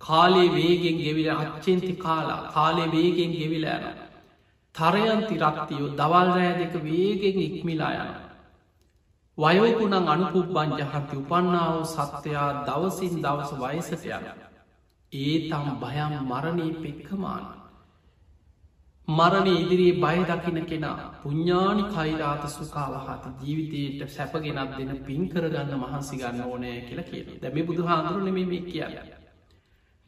[0.05, 3.99] කාලේ වේගෙන් ගෙවිල අච්චෙන්ති කාලා කාලේ වේගෙන් ගෙවිලෑන
[4.75, 8.15] තරයන්ති රක්තියෝ දවල් රෑ දෙක වේගෙන් ඉක්මිලා යන
[9.39, 14.25] වයෝකුණං අනුපුබ්බන් ජහති උපන්නාව සත්‍යයා දවසින් දවස වයසට යන
[15.13, 17.45] ඒ තම් භයම් මරණී පෙක්කමාන.
[19.09, 26.41] මරණ ඉදිරියේ බය දකින කෙනා පුඤ්ඥානි කයිරාත සුකාවහත ජීවිතයට සැපගෙනත් දෙන පින් කරගන්න මහන්සි ගන්න
[26.45, 28.83] ඕනෑ කියලා කියන දැම බුදු හාන්දුරු නෙම මේ කිය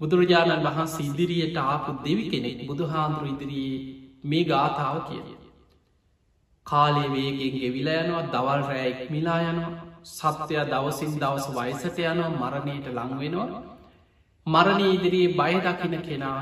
[0.01, 3.79] බුදුරජාණන් වහන්සේ ඉදිරියට ආපු දෙවි කෙනෙක් බුදු හාන්දුරු ඉදිරියේ
[4.25, 5.23] මේ ගාථාව කිය
[6.67, 9.73] කාලේ වේගෙන් ගෙවිල යනවා දවල් රෑයික් මිලා යනවා
[10.11, 13.65] සත්‍යය දවසින් දවස වයිසට යනවා මරණයට ලංවෙනවා
[14.47, 16.39] මරණ ඉදිරියේ බය දකින කෙනා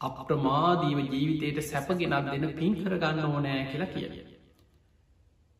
[0.00, 4.10] අප්‍රමාදීව ජීවිතයට සැපගෙනත් දෙන පින් කරගන්න ඕනෑ කියලා කිය.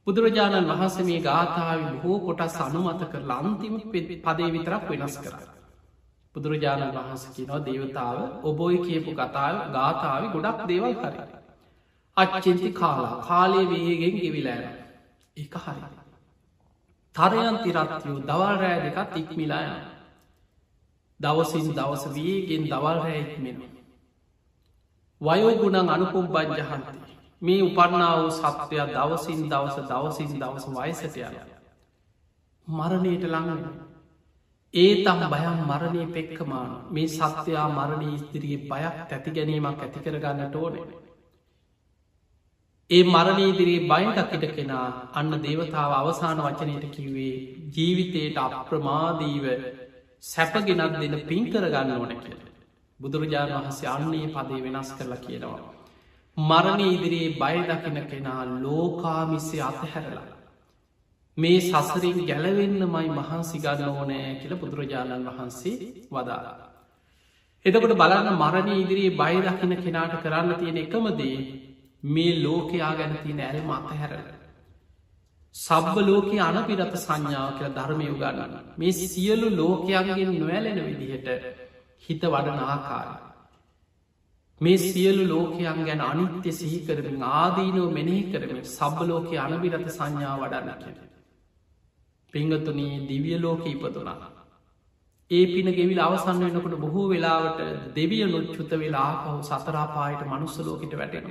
[0.06, 3.74] බුදුරජාණන් වහන්ස මේ ගාථාව බොහෝ කොටස් අනුමත කර ලන්තිම
[4.24, 5.34] පදේ විතරක් වෙනස් කර.
[6.34, 11.14] බුදුරජාණන් වහන්ස කියනවා දේවතාව ඔබෝයි කියපු කතාව ගාථාව ගොඩක් දේවල් කර.
[12.16, 14.64] අච්චින්ති කාලා කාලේ වේගෙන් ගෙවිලෑන
[15.36, 15.82] එක හරි.
[17.14, 19.76] තරයන් තිරත්යෝ දවල් රෑ දෙකත් ඉක්මිලායන.
[21.20, 23.72] දවසින් දවස වේගෙන් දවල් රෑ ඉක්මෙනවා.
[25.20, 26.98] වයෝගුණන් අනුකුම් බජ්ජහන්ති
[27.42, 31.20] මේ උපන්නා වූ සත්වයක් දවසින් දවස දවසින් දවස වයිසටය
[32.66, 33.64] මරණයට ළඟ
[34.74, 40.86] ඒ තම් බයම් මරණය පෙක්කමාන මේ සත්‍යයා මරණ ස්තිරී බයක් ඇති ගැනීමක් ඇති කරගන්නට ඕනේ
[42.90, 47.34] ඒ මරණීදිරී බයිටකිට කෙනා අන්න දේවතාව අවසාන වචනයට කිව්වේ
[47.74, 49.44] ජීවිතයට අප්‍රමාදීව
[50.22, 52.50] සැපගෙනත් දෙන පින් කරගන්න ඕන කියලා
[53.00, 55.60] බුදුරජාණන් වහන්සේ අන්නේ පදේ වෙනස් කරලා කියනවා.
[56.36, 60.26] මරණ ඉදිරියේ බය දකින කෙනා ලෝකාමිස්සේ අතහැරලා.
[61.36, 65.76] මේ සසරින් ගැලවෙන්න මයි මහන්සිගන්න ඕනෑ කියල බුදුරජාණන් වහන්සේ
[66.10, 66.68] වදාලා.
[67.66, 71.36] එතකොට බලන්න මරණ ඉදිරියේ බය දකින කෙනාට කරන්න තියෙන එකමදේ
[72.02, 74.26] මේ ලෝකයා ගැන තියෙන ඇල්ම අතහැරල.
[75.54, 81.28] සබ්බ ලෝක අනපිරත සංඥාව කියල ධර්මය උගන්නන්න මේ සියලු ලෝකයන්ගෙන් නොවැලෙන විදිහට
[82.04, 83.16] හිත වඩන ආකාරය.
[84.60, 91.11] මේ සියලු ලෝකයන් ගැන අනිත්‍ය සිහි කරමින් ආදීනෝ මෙනෙහි කරමින් සබ්බලෝක අනවිරත සංඥා වඩන්න කියෙන.
[92.34, 94.30] පිංගතුනී දිවිය ලෝක ඉපතුනා.
[95.30, 97.60] ඒ පින ගෙවිල් අවසන් වෙනකොට බොහෝ වෙලාවට
[97.94, 101.28] දෙවිය නොච්චුත වෙලා පහු සතරාපායට මනුස්සලෝකට වැටෙන.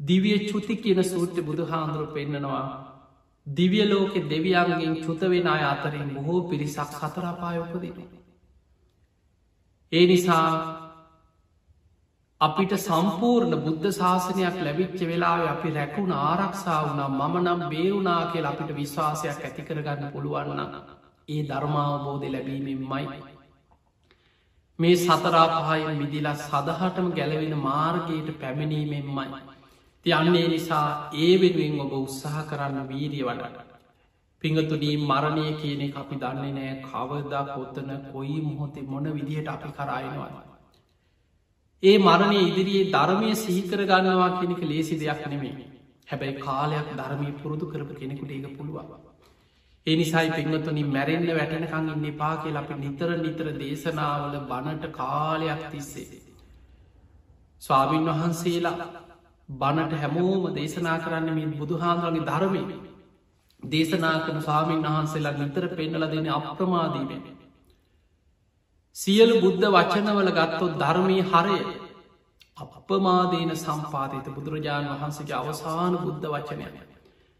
[0.00, 2.64] දිවිය චුති කියන සූට්‍ය බුදු හාන්දුරු පෙන්න්නනවා
[3.46, 7.96] දිවිය ලෝකෙ දෙවියන්ගෙන් චුතවෙන අය අතරින් බොහෝ පිරිසක් සතරාපායෝපදින.
[9.92, 10.83] ඒ නිසා
[12.44, 18.70] අපිට සම්පූර්ණ බුද්ධ ශාසනයක් ලැබිච්ච වෙලා අපි රැකුණ ආරක්ෂා වුනම් මම නම් බේරුණා කියල අපිට
[18.74, 20.60] විශ්වාසයක් ඇතිකරගන්න පුළුවන්න
[21.28, 23.04] ඒ ධර්මාවබෝධ ලැබීමෙන්මයි.
[24.78, 29.42] මේ සතරාපහයෙන් විදිලා සදහටම ගැලවෙන මාර්ගයට පැමිණීමෙන්මයි.
[30.06, 33.68] තියන්නේ නිසා ඒ වෙනුවෙන් ඔබ උත්සාහ කරන්න වීරිය වඩට.
[34.42, 40.53] පිංහතුනී මරණය කියනෙ අපි දන්නේ නෑ කවදා කොත්තන කොයි මොහොතේ මොන විදිහට අපි කරයිනවා.
[41.84, 45.54] ඒ මරණය ඉදිරියේ ධර්මය සීකර ගන්නවා කෙනෙක ලේසි දෙයක් නෙමේ.
[46.08, 48.88] හැබැයි කාලයක් ධර්මී පුරුදු කරපු කෙනෙකුට ඒක පුළුවන්.
[49.86, 56.22] එනිසායි පිංහතුනි මැරෙන්න්න වැටෙනකං ඉන්න පා කියල අපි නිතර නිතර දේශනාවල බණට කාලයක් තිස්සේ.
[57.62, 58.76] ස්වාමීන් වහන්සේලා
[59.48, 62.62] බණට හැමෝම දේශනා කරන්න මේ බුදුහාන්දුරගේ ධර්මය
[63.62, 67.22] දේශනා කන ස්වාමීන් වහන්සේලා නිතර පෙන්නල දෙන අප්‍රමාදීමෙන්.
[68.96, 71.58] සියලු බුද්ධ වචනවල ගත්තොත් ධර්මී හරය.
[72.56, 76.64] අපමාදීන සම්පාතයට බුදුරජාණන් වහන්සේගේ අවසාන බුද්ධ වචනය.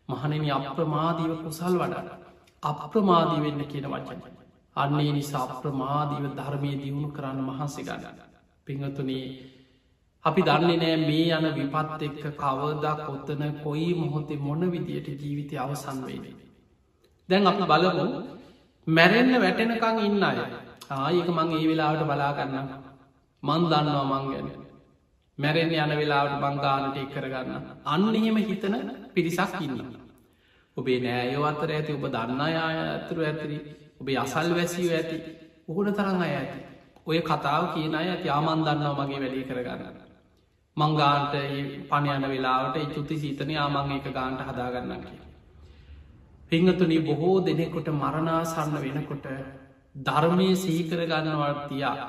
[0.09, 2.11] මහනෙන අප්‍රමාදීව කුසල් වඩට
[2.63, 4.21] අප්‍රමාදී වෙන්න කියන වචන.
[4.77, 8.19] අන්නේ නිසා අප්‍රමාදීව ධර්මය දියුණු කරන්න මහන්සේ ගන්න.
[8.67, 9.27] පිංහතුනේ
[10.25, 15.99] අපි දන්නේ නෑ මේ යන විපත් එක්ක කවදක් කොත්තන කොයි මොහොතේ මොන විදියට ජීවිතය අවසන්
[16.03, 16.37] වේනේ
[17.29, 18.07] දැන් අපි බලමු
[18.87, 20.39] මැරෙන්න්න වැටෙනකං ඉන්න අය.
[20.91, 22.57] ආයක මං ඒ වෙලාවට බලාගන්න
[23.43, 24.49] මන් දන්නවා මං ගැන.
[25.39, 27.53] මැරෙන් යන වෙලාවට බංගානට එක් කරගන්න
[27.87, 28.77] අන්න එහෙම හිතන
[29.15, 29.81] පිරිසක් ඉන්න
[30.77, 33.59] ඔබේ නෑයෝ අතර ඇති ඔබ දන්න අය ඇතුරු ඇතිරි
[34.01, 35.19] ඔබේ අසල් වැසිව ඇති
[35.69, 36.59] ඔහුන තරං අය ඇති.
[37.07, 38.29] ඔය කතාව කියන අය ඇති.
[38.29, 39.97] ආමන් දන්නවා මගේ වැඩි කරගන්න.
[40.77, 41.35] මංගාන්ට
[41.89, 45.24] පණ යන වෙලාවට චුති සීතනය ආමං එක ගාන්ට හදාගන්න කිය
[46.51, 49.27] පිංහතුනි බොහෝ දෙනෙකොට මරණාසන්න වෙනකොට
[49.95, 52.09] ධර්මය සීකර ගන්නවර්තියා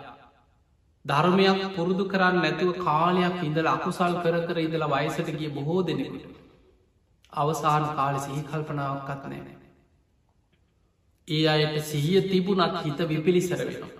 [1.06, 6.42] ධර්මයක් පුරුදු කරන්න නැතිව කාලයක් ඉඳල අකුසල් කර කර ඉඳලා වයිසට ගිය බොහෝ දෙනෙකුට
[7.34, 9.56] අවසාන කාල සිහි කල්පනාවක්කත් නෑ
[11.28, 13.94] ඒ අයට සිහිය තිබුණත් හිත විපිලිසර වෙනවා.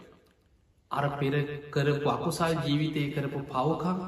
[0.92, 1.34] අර පෙර
[1.72, 4.00] කරපු අකුසල් ජීවිතය කරපු පවකම්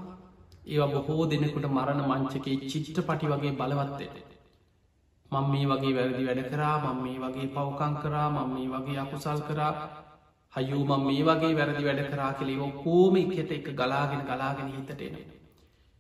[0.68, 4.10] ඒවා බොහෝ දෙනෙකුට මරණ මංචකේ චිච්ට පටි වගේ බලවත්තේ
[5.32, 9.42] මං මේ වගේ වැරදි වැඩ කරා මං මේ වගේ පවකං කරා මං මේ වගේ අකුසල්
[9.44, 9.74] කරා.
[10.54, 15.18] හයු මං මේ වගේ වැරදි වැඩ කරා කළේ ඔක්කෝම එකට එක ගලාගෙන ගලාගෙන හිතටෙන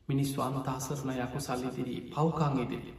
[0.09, 2.93] මිනිස්ු අන්තාසරණ යකු සල්ලිතිරී පවකං ඉදිරි.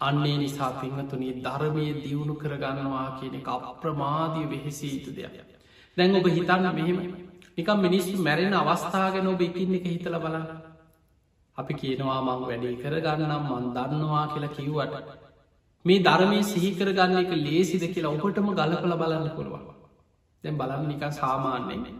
[0.00, 5.34] අන්නේ නිසා පිංහතුනී ධර්මය දියුණු කරගන්නවා කියන එක අප්‍රමාධී වෙහෙසි යුතු දෙයක්.
[5.96, 6.98] දැන් ඔබ හිතන්න මෙහෙම.
[7.56, 10.46] නිකම් මිනිස්සු මැරෙන අවස්ථාගෙන ඔබ එකින් එක හිතල බලන්න.
[11.56, 15.29] අපි කියනවා මං වැඩේ කරගන්නම් මන් දන්නවා කියලා කිව්වට
[15.84, 19.64] මේ ධර්මය සිහිකර ගන්න එක ලේසිද කියලා ඔබටම ගලපල බලන්න පුළුවන්.
[20.44, 21.98] දැන් බලන්න නිකන් සාමාන්‍යයෙන්.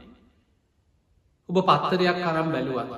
[1.49, 2.91] ඔබ පත්තරයක් කරම් බැලුවත්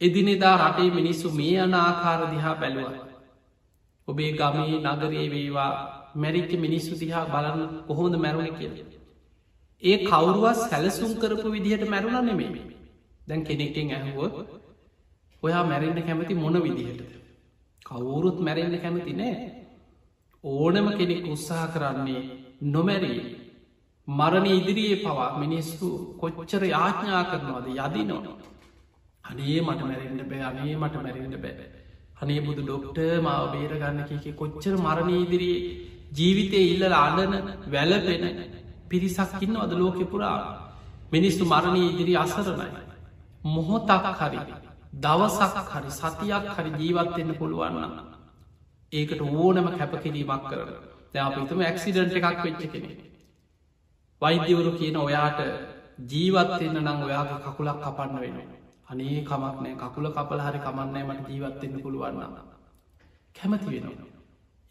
[0.00, 2.94] එදිනෙදා රටේ මිනිස්සු මේ අන ආකාර දිහා බැලුව
[4.08, 5.72] ඔබේ ගමේ නගරේ වේවා
[6.16, 8.74] මැරිච්ච මිනිස්සු දිහා බලන්න කොහොඳ මැරුණ කියල.
[9.82, 12.50] ඒ කවුරුවත් සැලසුම් කරපු විදිහට මැරුණ නෙමේ
[13.28, 14.34] දැන් කෙනෙක්ටෙන් ඇහුවොත්
[15.42, 17.00] ඔයා මැරෙන්න්න කැමති මොන විදිහට
[17.86, 19.49] කවුරුත් මැරෙන්න්න කැමති නෑ.
[20.44, 22.22] ඕනම කෙනෙක් උත්සාහ කරන්නේ
[22.64, 23.20] නොමැරී
[24.08, 28.36] මරණ ඉදිරියේ පවා මිනිස්සු කොච්චර යාඥා කරනවාද යදිනවා.
[29.24, 31.66] අනේ මට මැරෙන්ට බෑ අනේ මට මැරෙන්ට බෑ.
[32.16, 35.60] අනේ බුදු ඩොක්ට මාව බේරගන්න කියක කොච්චර මරණ ඉදිරියේ
[36.12, 37.34] ජීවිතය ඉල්ලල අඩන
[37.68, 38.24] වැලපෙන
[38.88, 40.38] පිරිසක්කින්න අද ලෝකෙ පුරා?
[41.12, 42.70] මිනිස්සු මරණී ඉදිරි අසරණයි.
[43.46, 44.40] මොහොතක් හරි
[44.96, 48.18] දවසක් හරි සතියක් හරි ජීවත්වෙන්න පුළුවන්න
[48.92, 50.70] ඒකට ඕනම කැපකිරීමක් කරන.
[51.12, 52.90] දැ අපිතම ඇක්සිඩන්ට එකක් වෙච්ච කෙනෙ
[54.22, 55.40] වෛද්‍යවරු කියන ඔයාට
[56.10, 58.36] ජීවත්වෙන්න නම් ඔයාගේ කකුලක් කපන්න වෙන
[58.90, 59.74] අනේ කමක් නෑ.
[59.82, 62.36] කකුල කපල හරි කමන්නෑ මට ජීවත්වෙන්න පුළුවන්න
[63.36, 64.08] කැමති වෙනවා.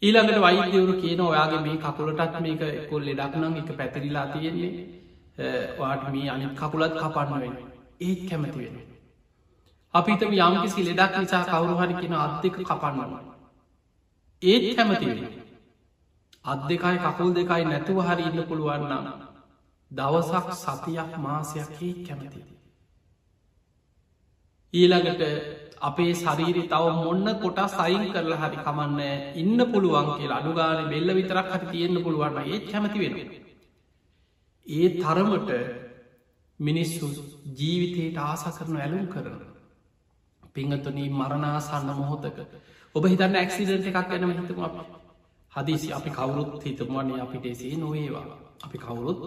[0.02, 4.72] ඊළඟට වෛද්‍යවරු කියන ඔයාගේ මේ කකුලටත් මේක කොල් ලෙඩක්නම් එක පැතිරිලා තියෙන්නේ.
[5.78, 7.54] වාට මේ අනි කකුලත් කපන්න වෙන
[8.00, 8.76] ඒත් කැමති වෙන
[9.94, 13.22] අපිත යම්කිසි ලෙඩක් නිසා කවුරු හරි කියෙන අත් දෙක කපන්නවා
[14.42, 15.08] ඒත් කැමති
[16.44, 19.28] අත් දෙකයි කකුල් දෙකයි නැතුව හරි ඉන්න පුළුවන්න
[19.90, 21.68] දවසක් සතියක් මාසයක්
[22.00, 22.40] කැමති.
[24.74, 25.22] ඊළඟට
[25.80, 29.00] අපේ ශරීරි තව මොන්න කොටා සයින් කරලා හරි කමන්න
[29.34, 33.14] ඉන්න පුළුවන් කියලා අඩුගාන බෙල්ල විතරක් හරි තියෙන්න්න පුළුවන්න ඒ කැමති වෙන.
[34.66, 35.50] ඒ තරමට
[36.60, 37.06] මිනිස්සු
[37.54, 39.38] ජීවිතයට ආස කරන ඇලුම් කරන.
[40.54, 42.38] පිංහතුනී මරණාසන්න මොහොතක
[42.94, 44.76] ඔබ හිතන්න ඇක්සිඩන්ට එකක් ගැන හිතම අප
[45.52, 48.26] හදිසි අපි කවුරුත් හිතමන්නේ අපිට එසේ නොඒවා
[48.62, 49.20] අපි කවුරුත්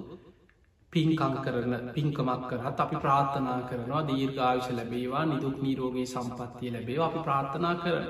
[0.93, 7.76] පින්කං කරන පින්කමක් කරත් අපි ප්‍රාර්ථනා කරනවා දීර්ඝාවිශ ලැබේවා නිදුක් නීරෝගේ සම්පත්තිය ලැබේ අපි ප්‍රාර්ථනා
[7.78, 8.05] කරන.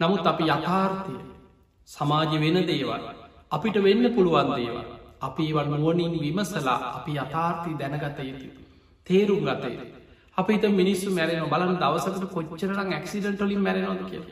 [0.00, 1.14] නමුත් අපි යථාර්ථය
[1.88, 3.02] සමාජ වෙන දේවල්
[3.50, 4.84] අපිට වෙන්න පුළුවන් දේවල්
[5.20, 8.48] අපි වන් නුවනින් විමසලා අපි යථාර්ථී දැනගත යුතු.
[9.06, 9.72] තේරුම් ගතය.
[10.36, 14.22] අපිත මිනිස්සු මැරෙන බලන් දවසකට කොච්චරක් ඇක්සිඩන්ටලින් මැරෙනොද කිය.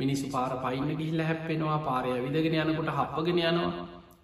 [0.00, 3.72] මිනිස්සු පාර පයින්න ගිහිල්ල හැප්පෙනවා පාරය විදගෙන යනකොට හප්පගෙන යනවා.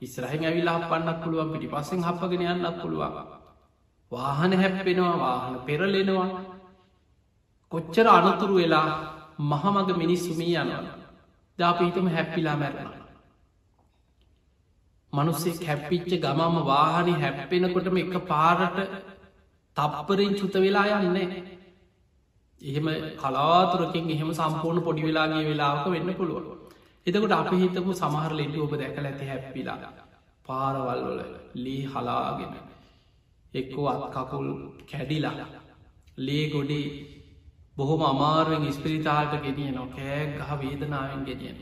[0.01, 3.14] ඉස්රහෙන් ඇවිලා හපන්නක් පුළුවන් පිටි පස්සෙන් හපගෙන යන්නක් පුළුවන්.
[4.12, 6.29] වාහන හැප්පෙනවා වාහන පෙරලෙනවා.
[7.72, 8.89] කොච්චර අනතුරු වෙලා
[9.51, 10.85] මහමග මිනිස්සුමී යනවා.
[11.59, 12.91] ජාපීතම හැප්පිලා මැරෙන
[15.12, 18.79] මනුස්සේ කැප්පිච්ච ගමම වාහනි හැප්පෙනකොටම එක පාරට
[19.77, 21.56] තප්පරෙන් චුත වෙලා යන්නේ.
[22.63, 22.87] එහෙම
[23.17, 26.47] කලාතුරකින් එහෙම සම්පූර්ණ පොඩි වෙලාගේ වෙලාක වෙන්න පුළුවන්.
[27.07, 29.93] එතකොට අප හිතපු සමහර ලෙඩි ඔබ දැකල ඇති හැප්පිලා.
[30.47, 31.21] පාරවල්වල
[31.55, 32.55] ලී හලාගෙන
[33.53, 34.49] එක්කෝ අත් කකුල්
[34.91, 35.47] කැඩිලා
[36.19, 36.81] ලේ ගොඩි
[37.77, 41.59] බොහොම අමාරුවෙන් ස්පිරිතාල්ට ගෙනිය නො කෑ ගහ වේදනාවෙන් ගෙනියන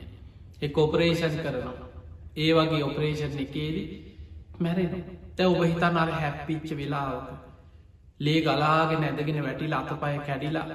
[0.62, 1.88] එක් ඔපරේෂන් කරනවා.
[2.36, 3.88] ඒ වගේ ඔපරේෂන් එකේදී
[4.58, 4.92] මැරෙන
[5.36, 7.28] තැ ඔබ හිතන් අර හැප්පිච්ච වෙලාවක
[8.20, 10.66] ලේ ගලාගෙන ඇදගෙන වැටිලා අතපය කැඩිලා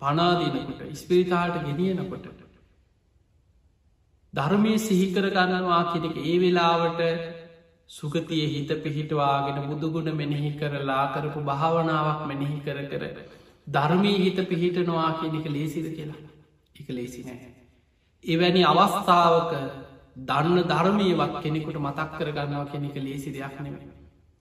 [0.00, 2.26] පනාදීනකොට ස්පිරිතාල්ට ගෙනියනකොට
[4.34, 7.00] ධර්මය සිහිකර ගන්නවා කෙනෙක් ඒ වෙලාවට
[7.90, 13.04] සුගතිය හිත පිහිටවාගෙන බුදුගුණ මෙනෙහි කරලා කරපු භාවනාවක් මෙනෙහි කර කර
[13.66, 16.22] ධර්මී හිත පිහිටනවා කෙනෙක ලේසිද කියලා
[16.76, 17.50] එක ලේසි නෑ.
[18.24, 19.52] එවැනි අවස්ථාවක
[20.22, 23.76] දන්න ධර්මයවත් කෙනෙකුට මතක් කර ගන්නවා කෙනෙක ලේසි දෙයක් නෙම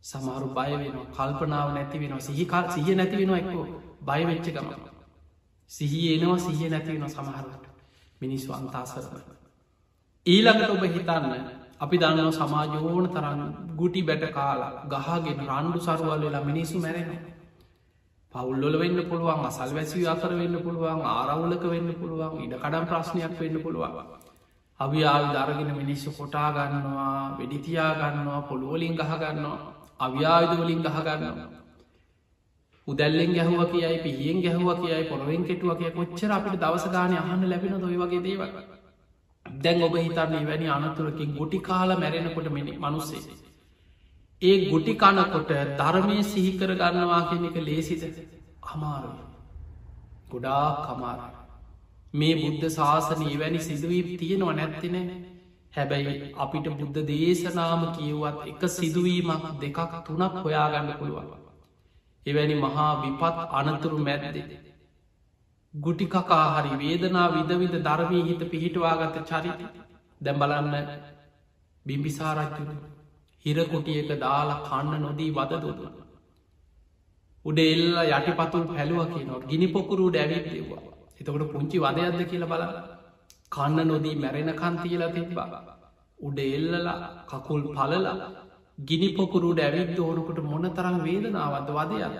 [0.04, 2.22] සමහරු බය වෙනවා කල්පනාව නැති වෙනවා.
[2.22, 3.68] සිහිකාල් සිහ නැති වෙනවා එක්කෝ.
[4.02, 4.70] බයවෙච්ච ගම
[5.72, 7.66] සිහිය එනවා සිහිය නැති වෙන සමහරට
[8.22, 9.22] මිනිස් වන්තාසරන
[10.26, 11.28] ඊළඟට ඔබ හිතන්න
[11.80, 13.42] අපි දන්නව සමාජෝන තරන්න
[13.76, 17.10] ගුටි බැට කාලා ගහගෙන රණ්ඩු සරුවල් වෙලා මිනිසු මැරෙන
[18.34, 23.58] පවුල්ලොල වෙන්න පුළුවන් අසල් වැසි අතර වෙන්න පුළුවන් ආරවුලක වෙන්න පුළුවන් ඉඩ කඩම් ප්‍රශ්නයක් වෙන්න
[23.60, 23.96] පුළුවන්.
[24.80, 28.96] අවියාල් දරගෙන මිනිස්සු කොටා ගන්නවා වෙඩිතියා ගන්නවා පොළුවලින්
[30.00, 31.50] ගහගන්නවා අව්‍යාවිදවලින් ගහගන්නවා
[32.88, 37.82] උදැල්ලෙන් ගැහුව කියයි පිහියෙන් ගැහුව කියයි පොරොවෙන් කෙටුව කිය කොච්චර අපිට දවස ගානය අහන්න ලැබෙන
[37.82, 38.52] දොයි වගේ දේවල්
[39.46, 43.24] දැන් ඔබ හිතන්නේ වැනි අනතුරකින් ගුටි කාල මැරෙනකොට මෙනි මනුස්සේ.
[44.42, 48.04] ඒ ගුටි කනකොට ධර්මය සිහිකර ගන්නවා කෙනෙක ලේසිද
[48.66, 49.16] අමාරුව.
[50.30, 51.20] ගොඩා කමාර.
[52.14, 54.98] මේ බුද්ධ ශාසනී වැනි සිදුවීම් තියෙනවා නැත්තින
[55.74, 61.32] හැබැයි අපිට බුද්ධ දේශනාම කියවත් එක සිදුවීමක් දෙකක් තුනක් හොයාගන්න පුළුවන්.
[62.24, 64.42] එවැනි මහා විපත් අනතුරු මැද්දෙ.
[65.74, 69.60] ගුටිකකා හරි වේදනා විදවිද ධර්මී හිත පිහිටවාගත චරිත.
[70.22, 70.88] දැම් බලන්න
[71.86, 72.72] බිම්බිසාරච්චුට
[73.46, 75.94] හිරකොටියක දාලා කන්න නොදී වද දොතුන.
[77.46, 79.46] උඩ එල්ල යටිපතුල් පැලුව කියනවා.
[79.50, 80.84] ගිනි පොකුරු ඩැවිදවා
[81.20, 82.64] එතකොට පුංචි වදයක්ද කියල බල
[83.54, 85.62] කන්න නොදී මැරෙන කන්තිීලා තිබ්බා
[86.20, 86.98] උඩ එල්ලලා
[87.28, 88.16] කකුල් පලලා
[88.78, 92.18] ගිනි පොකුරු ඩැවිත් ඕනකොට මොන තරම් වේදනාවද වදයක්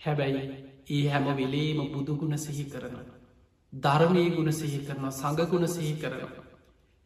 [0.00, 0.42] හැබැයි
[0.88, 2.94] ඒ හැම වෙලේම බුදුගුණ සිහි කරන.
[3.72, 6.44] ධර්මය ගුණ සිහි කරනවා සඟගුණ සිහි කරනවා.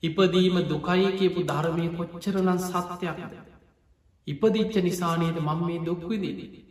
[0.02, 3.32] ඉපදීම දුකයි කියපු ධර්මය කොච්චරනන් සත්‍යයක්ද.
[4.26, 6.62] ඉපදිච්ච නිසානයද මං මේ දුක්විදිදී.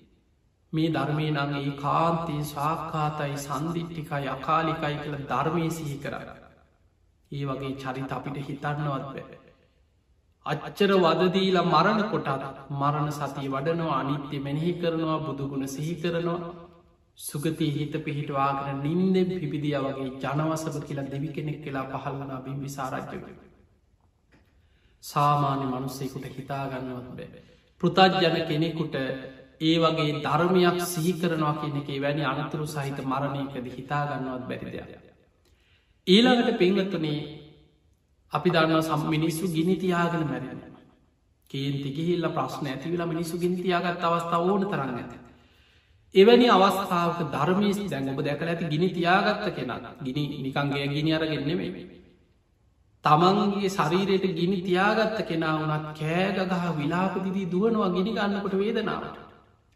[0.74, 6.16] මේ ධර්මය නං ඒ කාන්තයේ ශාක්කාතයි සන්දිිට්ටිකයි අකාලිකයි කළ ධර්මය සිහි කර.
[7.32, 9.38] ඒ වගේ චරිත අපිට හිතන්නවත් බෑ.
[10.46, 12.30] අච්චර වදදීල මරණ කොටත්
[12.72, 16.52] මරණ සතිය වඩනවා අනිත්‍ය මෙනෙහි කරනවා බුදුගුණ සිහි කරනවා
[17.18, 23.28] සුගති හිත පිහිටවාගෙන නින්දෙන් පිපිදිය වගේ ජනවසප කියලා දෙවි කෙනෙක් කියලා පහල්වනා බිම් විසාරජ්‍යක.
[25.04, 27.44] සාමාන්‍ය මනුස්සෙකුට හිතාගන්නවත් බෑ.
[27.82, 28.96] පෘතජ්ජන කෙනෙකුට
[29.62, 35.11] ඒ වගේ ධර්මයක් සිහිකරනවා කියනෙකේ වැනි අනතුරු සහිත මරණයකද හිතාගන්නවත් බැරිදයක්.
[36.08, 37.20] ඊළඟට පිංගත්තුනේ
[38.34, 40.62] අපි දන්න සම් මිනිස්සු ගිනිතියාගෙන මැරෙන.
[41.50, 45.14] කේන්ති ගිහිල්ල ප්‍රශ්න ඇතිවිලා මිනිස්සු ගිනිතියාගත් අවස්ථාව ඕන තරන්න ඇත.
[46.16, 49.72] එවැනි අවස්ථාවක ධර්මී දැන් ඔබ දැකල ඇති ගිනි තියාගත්ත කෙන
[50.02, 51.86] ගිනි නිකන්ගේ ගිනි අරගෙන්නෙවේ
[53.06, 59.18] තමන්ගේ ශරීරයට ගිනි තියාගත්ත කෙනා වනත් කෑගගහ විලාපදිදී දුවනවා ගිනි ගන්නකොට වේදනාවට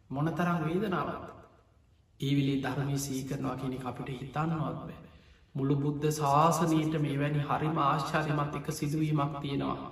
[0.09, 1.23] මොන තරම් වේදනාවත්
[2.19, 5.04] ඒවිලේ ධර්මය සීකරනවා කෙනෙ අපිට හිතන්නවත් බෑ
[5.55, 9.91] මුළු බුද්ධ ශාසනයට මේ වැනි හරිම ආශ්චාරයමත් එක සිදුවීමක් තියෙනවා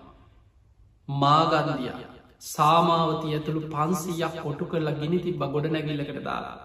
[1.07, 1.89] මාගන්දිය
[2.47, 6.55] සාමාවතිය ඇතුළු පන්සීයක් කොටු කරලා ගිනි තිබ ගොඩ නැගිල්ලකට දාලා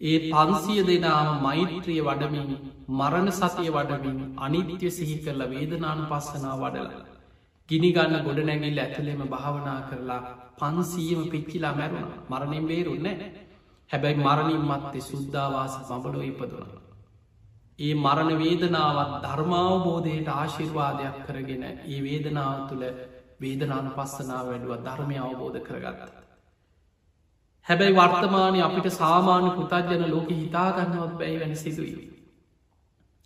[0.00, 2.48] ඒ පන්සිය දෙනාම මෛත්‍රිය වඩමින්
[2.90, 6.88] මරණ සතිය වඩමින් අනිත්‍ය සිහි කරලා වේදනානු පස්සනා වඩල.
[7.68, 10.20] ගිනිගන්න ගොඩ නැගිල්ල ඇතුළෙම භාවනා කරලා
[10.58, 13.08] පන්සීම පිච්චිලා මැරුණ මරණින් බේරුන්න
[13.90, 16.72] හැබැයි මරණින් මත්තේ සුද්ධවාස මබලෝ ඉපදුන.
[17.82, 22.84] ඒ මරණ වේදනාවත් ධර්මාවබෝධයට ආශිර්වාදයක් කරගෙන ඒ වේදනාව තුළ
[23.40, 26.12] වේදනාන පස්සනාව වැඩුව ධර්මය අවබෝධ කරගත්ත.
[27.66, 32.06] හැබැයි වර්තමානය අපිට සාමාන්‍ය පුතජන ලෝක හිතාගන්නවත් බැයි වැනි සිදුවී.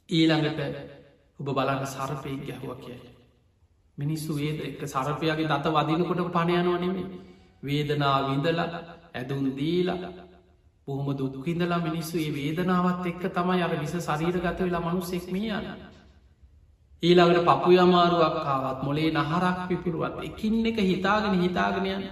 [0.09, 0.61] ඊළඟට
[1.41, 3.11] ඔබ බලන්න සරපයෙක් ගැහුව කියයි.
[3.99, 7.09] මිනිස්සු වේද එක සරපයගේ දත වදිනකොට පණයනවා නෙමේ.
[7.63, 8.61] වේදනා විඳල
[9.15, 10.13] ඇදුන් දීලා
[10.89, 15.81] බොහොම දුදුකින්දලා මිනිස්සු ඒ වේදනාවත් එක්ක තමයි අර විස සරීර ගත වෙලා මනුස්සෙක් මිය යන්න.
[17.03, 22.05] ඊළඟට පපු අමාරුවක් කාවත් මොලේ නහරක් පිපිරුවත් එකින් එක හිතාගෙන හිතාගෙනයන්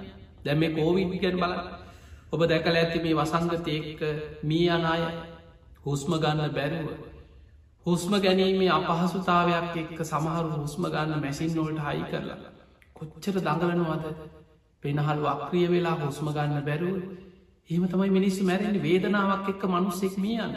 [0.44, 1.62] දැම කෝවිඩ්ගැන් බලන්න
[2.32, 4.00] ඔබ දැකල ඇති මේ වසංගතයක
[4.42, 5.02] මී අනාය
[5.84, 6.88] හුස්ම ගන්න බැරුව.
[7.86, 12.40] හුස්ම ගැනීමේ අපහසුතාවයක් එක්ක සමහරු හුස්ම ගන්න මැසින් නොල්ට හයි කරලා.
[12.96, 14.04] කොච්චර දඟලනවාද
[14.82, 16.98] පෙනහල්ු අක්‍රිය වෙලා හුස්ම ගන්න බැරුව
[17.70, 20.56] ඒම තමයි මිනිස්සු මැරෙන්ට වේදනාවක් එක්ක මනුස්සෙක් මිය යන්න.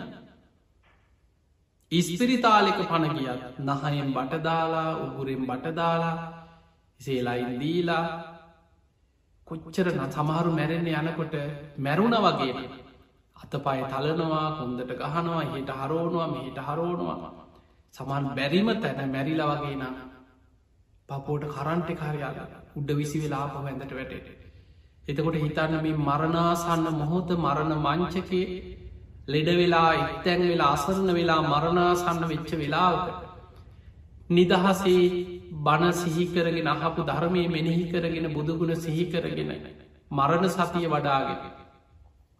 [1.91, 6.15] ඉස්පිරිතාලෙක පණ ගියත් නහයෙන් බටදාලා උගුරෙන් බටදාලා
[6.99, 8.05] සේලයින් දීලා
[9.47, 11.35] කොච්චර සමහරු මැරෙන්නේ යනකොට
[11.77, 12.67] මැරුණ වගේ.
[13.35, 17.31] අතපය තලනවා හොන්දට ගහනවා හිට හරෝනවා මෙහිට හරෝනවා
[17.95, 19.95] සමන් බැරිම තැන මැරිලා වගේ නම්
[21.09, 22.37] පපෝට කරන්ටි කාරයාල
[22.75, 24.46] උඩ විසි වෙලා පහ ඇඳට වැටට
[25.07, 28.47] එතකොට හිතන්න මේ මරණාසන්න මොහොත මරණ මංචකේ
[29.27, 33.05] ලෙඩ වෙලා එත්තැන් වෙලා අසරන්න වෙලා මරණාසන්න වෙච්ච වෙලාවක
[34.29, 35.05] නිදහසේ
[35.59, 39.51] බණ සිහිකරගෙන අහපු ධර්මය මෙනෙහි කරගෙන බුදුගුණ සිහිකරගෙන
[40.11, 41.39] මරණ සතිය වඩාගෙන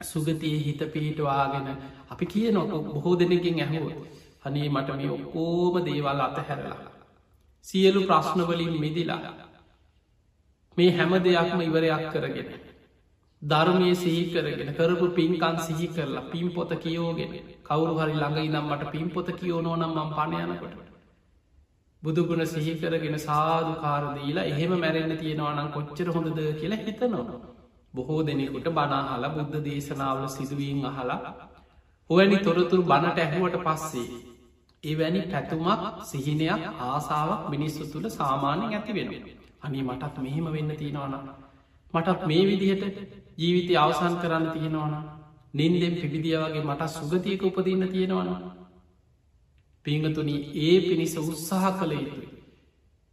[0.02, 1.68] සුගතිය හිත පිහිටවාගෙන
[2.10, 3.88] අපි කිය නොක බොහෝ දෙනකින් ඇහුව
[4.44, 6.80] අනේ මට මේ ඔක්කෝම දේවල් අත හැරලා
[7.66, 9.47] සියලු ප්‍රශ්නවලින් මිදිලා
[10.78, 12.52] මේ හැම දෙයක්ම ඉවරයක් කරගෙන
[13.42, 18.92] ධර්මය සිහි කරගෙන කරපු පින්කන් සිහි කරලා පින් පොත කියෝගෙන කවරු හරි ළඟයි නම් මට
[18.92, 20.88] පින් පොත කියෝනෝනම් මම් පණයනකොට
[22.04, 27.40] බුදුගුණ සිහිකරගෙන සාධකාරදීලා එහෙම මැරෙන්න්න තියෙනවානම් කොච්චර හොඳද කියලා හිතනවා.
[27.94, 31.20] බොහෝ දෙනෙකුට බනාහල බුද්ධ දේශනාවල සිදුවීන් අහලා
[32.10, 34.08] හොවැනි තොරතුරු බණට ඇහුවට පස්සේ.
[34.84, 39.12] එවැනි පැතුමක් සිහිනයක් ආසාාවක් මිනිස්සු තුළ සාමාන්‍යෙන් ඇති වෙන.
[39.68, 41.30] අනි මටත් මෙහෙම වෙන්න තියෙනවාන.
[41.94, 42.98] මටත් මේ විදිහට
[43.38, 44.96] ජීවිතය අවසන් කරන්න තියෙනවාන.
[45.54, 48.56] නින්දෙම් පිබිදිය වගේ මට සුගතියක උපදින්න තියෙනවානවා.
[49.86, 52.30] පිංහතුනි ඒ පිණිස උත්සාහ කළ යුතුයි.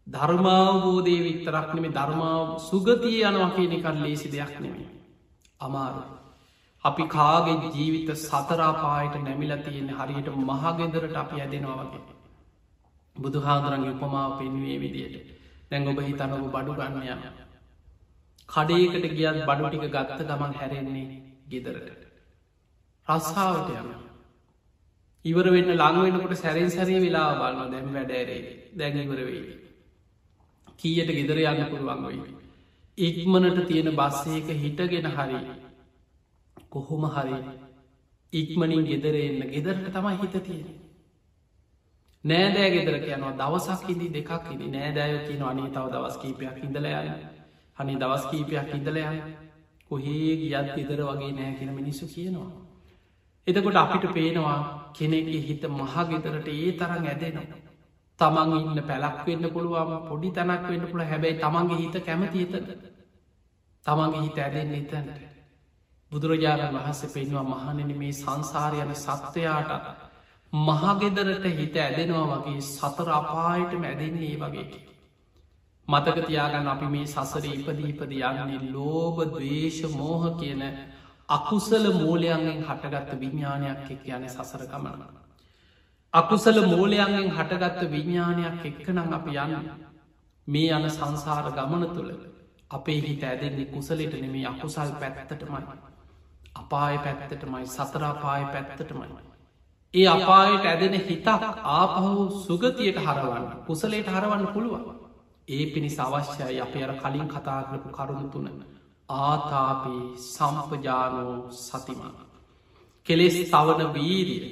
[0.07, 4.89] ධර්මාවබෝධය විත්තරක් නෙමේ ධර්මාව සුගතිය යනවා කියනෙකල් ලේසි දෙයක් නෙමේ.
[5.61, 6.03] අමාරු.
[6.85, 12.05] අපි කාගේ ජීවිත සතරාපායට නැමිල තියෙන හරියට මහගෙදරට අපි ඇදෙනවා වගේ.
[13.17, 15.34] බුදු හාදුරන්ගේ උපමාව පෙන්වේ විදියට
[15.71, 17.21] දැන් ඔබ හිතනොබ බඩු ගන්නයන.
[18.49, 21.07] කඩේකට ගියත් බඩු ටික ගත්ත ගමන් හැරෙන්නේ
[21.51, 21.89] ගෙදරට.
[23.07, 24.01] රස්සාාවට යනවා.
[25.25, 28.41] ඉවර වෙන්න ළංවෙනකොට සැරෙන් සැරේ වෙලා බලන්න දැම් වැඩෑරේ
[28.79, 29.43] දැන් ඉවරවෙයි.
[30.79, 32.35] කීයට ගෙදර යන්න පුළුවන් වෙයි.
[32.99, 35.41] ඉක්මනට තියෙන බස්සයක හිටගෙන හරි
[36.71, 37.39] කොහොම හරි
[38.33, 40.84] ඉක්මනින් ගෙදර එන්න ගෙදරට තමයි හිත තියෙන.
[42.25, 47.11] නෑදෑ ගෙදර කියනවා දවසක් ඉදි දෙකක් ඉදි නෑදෑය කියන අනේ තව දවස් කීපයක් ඉඳලයන
[47.77, 49.19] හනි දවස් කීපයක් ඉඳලයන්
[49.91, 52.51] කොහේ ගියත් ගෙදර වගේ නෑ කියෙන මිනිස්සු කියනවා.
[53.47, 54.59] එතකොට අපිට පේනවා
[54.93, 57.61] කෙනෙගේ හිත මහගෙදරට ඒ තරන් ඇදෙනවා.
[58.19, 62.71] තමන් ඉන්න පැලක් වෙන්න පුළුවම පොඩි තැනක් වෙන්න පුළ හැබැයි තමන්ගේ හිත කැමති එතට
[63.87, 65.21] තමන්ගේ හිත ඇදෙන් එතැන්ට.
[66.13, 69.73] බුදුරජාණන් වහන්ස පෙන්වා මහනෙන මේ සංසාරයන සත්වයාට
[70.55, 74.67] මහගෙදරට හිත ඇදෙනවා වගේ සතර අපායට මැදෙන්නේ වගේ.
[75.89, 80.63] මතක තියාගන්න අපි මේ සසර ඉපදීපද යන්නේ ලෝබ දවේශ මෝහ කියන
[81.29, 85.03] අකුසල මූලයන්ගෙන් හටගත්ත විඤ්ඥානයක් එක් යන සසර ගමන.
[86.15, 89.69] අකුසල මූලයන්ගෙන් හටගත්ත විඤ්ඥානයක් එක්කනම් අප යන්න
[90.49, 92.11] මේ යන සංසාර ගමන තුළ
[92.71, 95.63] අපේ හිත ඇදෙන්නේ කුසලට නෙමේ අකුසල් පැත්තටමයි.
[96.57, 99.34] අපාය පැත්තටමයි සතරාපාය පැත්තටමයි.
[99.95, 101.27] ඒ අපායට ඇදෙන හිතක්
[101.73, 104.85] ආපහු සුගතියට හරවන්න කුසලේට හරවන්න පුළුවන්.
[105.49, 108.49] ඒ පිණිස අවශ්‍යයි අප අර කලින් කතා කරපු කරුණු තුන.
[109.09, 112.15] ආතාපී සම්පජානෝ සතිමා.
[113.07, 114.45] කෙලෙස් තවන වීරිය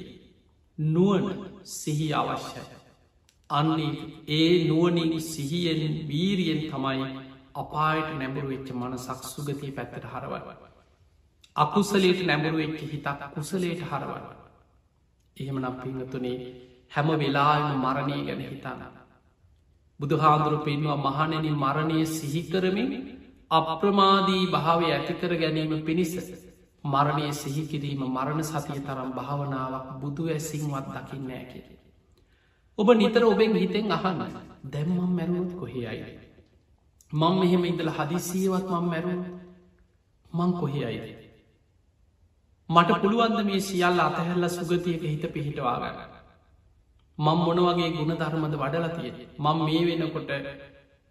[0.77, 1.25] නුවන
[1.73, 2.65] සිහි අවශ්‍යය.
[3.49, 3.91] අන්නේ
[4.29, 7.09] ඒ නුවනින් සිහියෙන් වීරියෙන් තමයි
[7.55, 10.47] අපායට නැඹුරු වෙච්ච මනසක් සුගතිය පැත්තට හරවව
[11.55, 14.32] අකුසලේට නැඹුරු වෙච්ච හිතක් කුසලේට හරවන්න.
[15.37, 16.37] එහෙම නම් පිංහතුනේ
[16.91, 18.81] හැම වෙලාම මරණය ගැන හිතාන.
[19.99, 22.89] බුදු හාදුරු පෙන්වා මහනෙන මරණය සිහිකරමින්
[23.51, 26.13] අප්‍රමාදී භාවය ඇතිකර ගැනීම පිණිස
[26.83, 31.61] මරණය සිහිකිරීම මරණ සතිය තරම් භාවනාවක් බුදු ඇසිංවත් දකින්න ඇකි.
[32.77, 34.21] ඔබ නිතර ඔබෙන් හිතෙන් අහන්න
[34.65, 36.05] දැම්මම් මැරුණුත් කොහේයි.
[37.11, 39.23] මං මෙහෙම ඉඳල හදිසියවත් මං මැරුණ
[40.31, 41.22] මං කොහේයිද.
[42.69, 46.13] මට පුළුවන්ද මේ සියල්ල අතහැල්ල සුගතියක හිත පිහිටවාගන්න.
[47.17, 50.31] මං මොනවගේ ගුණ ධර්මද වඩලතිය මං මේ වෙනකොට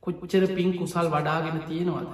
[0.03, 2.09] කොච්චර පින් කුසල් වඩාගෙන තියෙනවද.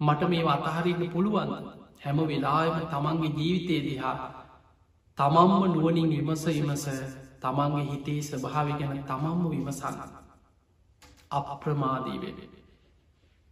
[0.00, 1.52] මට මේ අතහරින්න පුළුවන්
[2.00, 4.16] හැම වෙලාම තමන්ගේ ජීවිතය දිහා
[5.18, 6.84] තමම්ම නුවනින් විමස විමස
[7.40, 9.98] තමන්ගේ හිතේ ස්භාවි ගැන තමම්ම විමසන්න.
[11.30, 12.61] අප්‍රමාදීවේ.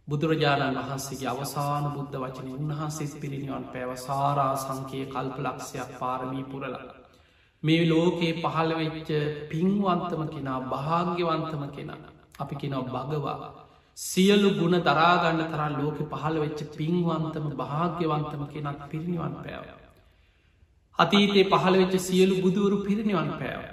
[0.07, 6.75] බුදුරජාණන් වහන්සේගේ අවසාන බුද්ධ වචන උන්වහන්සේ පිරිනිවන් පැව සාරා සංකයේ කල්ප ලක්ෂයක් පාරමී පුරල.
[7.63, 9.09] මේ ලෝකයේ පහළවෙච්ච
[9.49, 11.99] පින්වන්තම කෙනා භාග්‍යවන්තම කෙනා
[12.39, 13.51] අපි කෙනව භගවා.
[13.97, 19.65] සියලු ගුණ දරාගන්න තරන් ලෝක පහළ වෙච්ච පින්වන්තම භාග්‍යවන්තම කෙනත් පිරිනිවන් පැව.
[20.99, 23.63] අතීතයේ පහළ වෙච්ච සියලු බුදුවරු පිරිනිවන් පෑව.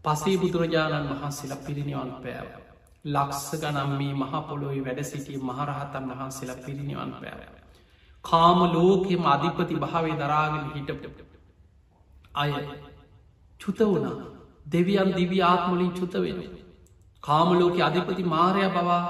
[0.00, 2.65] පසේ බුදුරජාණන් වහන්සේලා පිරිනිවන් පෑව.
[3.06, 7.40] ලක්ස ගනම් මේ මහපොළොයි වැඩ සිටිය මහරහතන් වහන්සේලා පිරිනිවන් පෑව.
[8.24, 11.20] කාම ලෝකෙම අධිපති භාවේ දරාගෙන හිටපට.
[12.34, 12.52] අය
[13.60, 14.16] චුත වුණා
[14.66, 16.40] දෙවියන් දිවි ආත්මලින් චුත වෙන.
[17.22, 19.02] කාමලෝක අධිපති මාරය බවා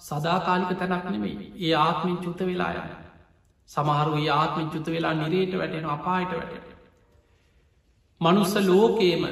[0.00, 2.90] සදාකාලික තැනක් නෙමෙයි ඒ ආත්මින් චුත වෙලා යන.
[3.68, 6.68] සමහරු ඒ ආත්මින් චුත වෙලා නිරේට වැටෙන අපායට වැට.
[8.20, 9.22] මනුස්ස ලෝකේම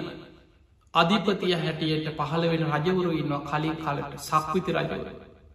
[0.99, 5.09] අධිපතිය හැටියට පහළ වෙන රජවරු ඉන්නවා කලින් කලට සක්විති රජවර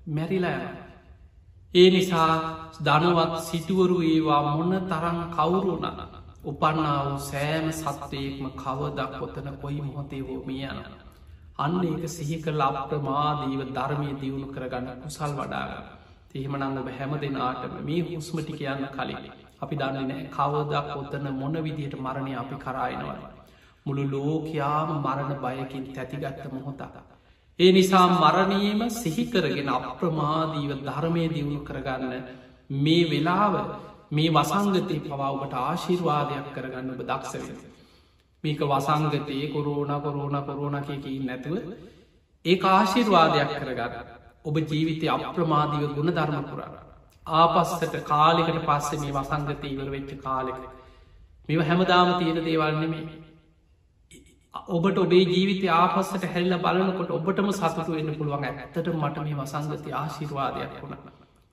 [0.08, 0.68] මැරිලා යන.
[1.74, 2.34] ඒ නිසා
[2.82, 5.86] ධනවත් සිටුවරු ඒවා මොන්න තරං කවුරුන
[6.44, 10.80] උපන්නා වූ සෑම සත්වයෙක්ම කවදක් කොතන කොයි මොහොතේ හෝ මිය යන.
[11.58, 15.86] අන්න ඒක සිහි කර අප්‍රමාදීව ධර්මය දියුණු කරගන්න කුසල් වඩාගන්න.
[16.36, 19.26] එහෙමනං ඔබ හැම දෙනාටම මේ හුස්මටි කියන්න කලින්
[19.62, 23.33] අපි දන්නේ නෑ කවදක් ඔත්තන මොන විදියට මරණය අපි කරායනවා.
[23.86, 26.96] මුළු ලෝකයාම මරණ බයකින් තැතිගත්ත මොහොතක.
[27.60, 32.14] ඒ නිසා මරණයම සිහිකරගෙන අප්‍රමාදීව ධර්මය දියුණු කරගන්න
[32.78, 33.56] මේ වෙලාව
[34.12, 37.60] මේ වසංගතය පවාවට ආශිර්වාදයක් කරගන්න ඔබ දක්ෂවෙන.
[38.44, 41.58] මේක වසංගතයේ කොරෝණ කොරෝණ කොරෝණ කියකින් නැතුව
[42.46, 43.94] ඒ ආශිර්වාදයක් කරගන්න
[44.46, 46.80] ඔබ ජීවිතය අප්‍රමාදීව ගුණ ධර්ම පුරාණ.
[47.26, 50.64] ආපස්සට කාලිකට පස්සේ මේ වසංගතය ඉවර වෙච්ච කාලෙක.
[51.50, 53.23] මෙ හැමදාම තියෙන දේවල් නෙමේ
[54.54, 60.76] ඔබට ඔබේ ජීවිත ආපස්සට හැල්ල බලනකොට ඔබටම සතුට වෙන්න පුළුවන් ඇත්තට මට මේ වසංගති ආශිර්වාදයක්
[60.82, 60.94] වුණ.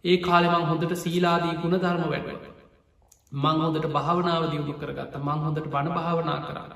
[0.04, 2.44] ඒ කාලෙමං හොඳට සීලාදී ගුණ ධර්ම වැඩ.
[3.32, 6.72] මං හොඳට භාවනාව දියුණු කරගත්ත මං හොඳට බණ භාවනා කරන්න.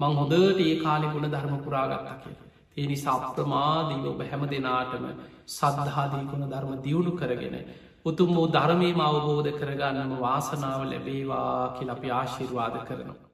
[0.00, 2.36] මං හොඳට ඒ කාලෙ ගුණ ධර්ම පුරාගත්තා කිය.
[2.76, 5.06] ඒ නිසා අප්‍රමාදී ඔබ හැම දෙනාටම
[5.50, 7.56] සද්ධාදී ගුණ ධර්ම දියුණු කරගෙන.
[8.04, 13.27] උතුම් වූ ධර්මීම අවබෝධ කරගන්නම වාසනාව ලැබේවා කියල අපි ආශිර්වාද කරනවා.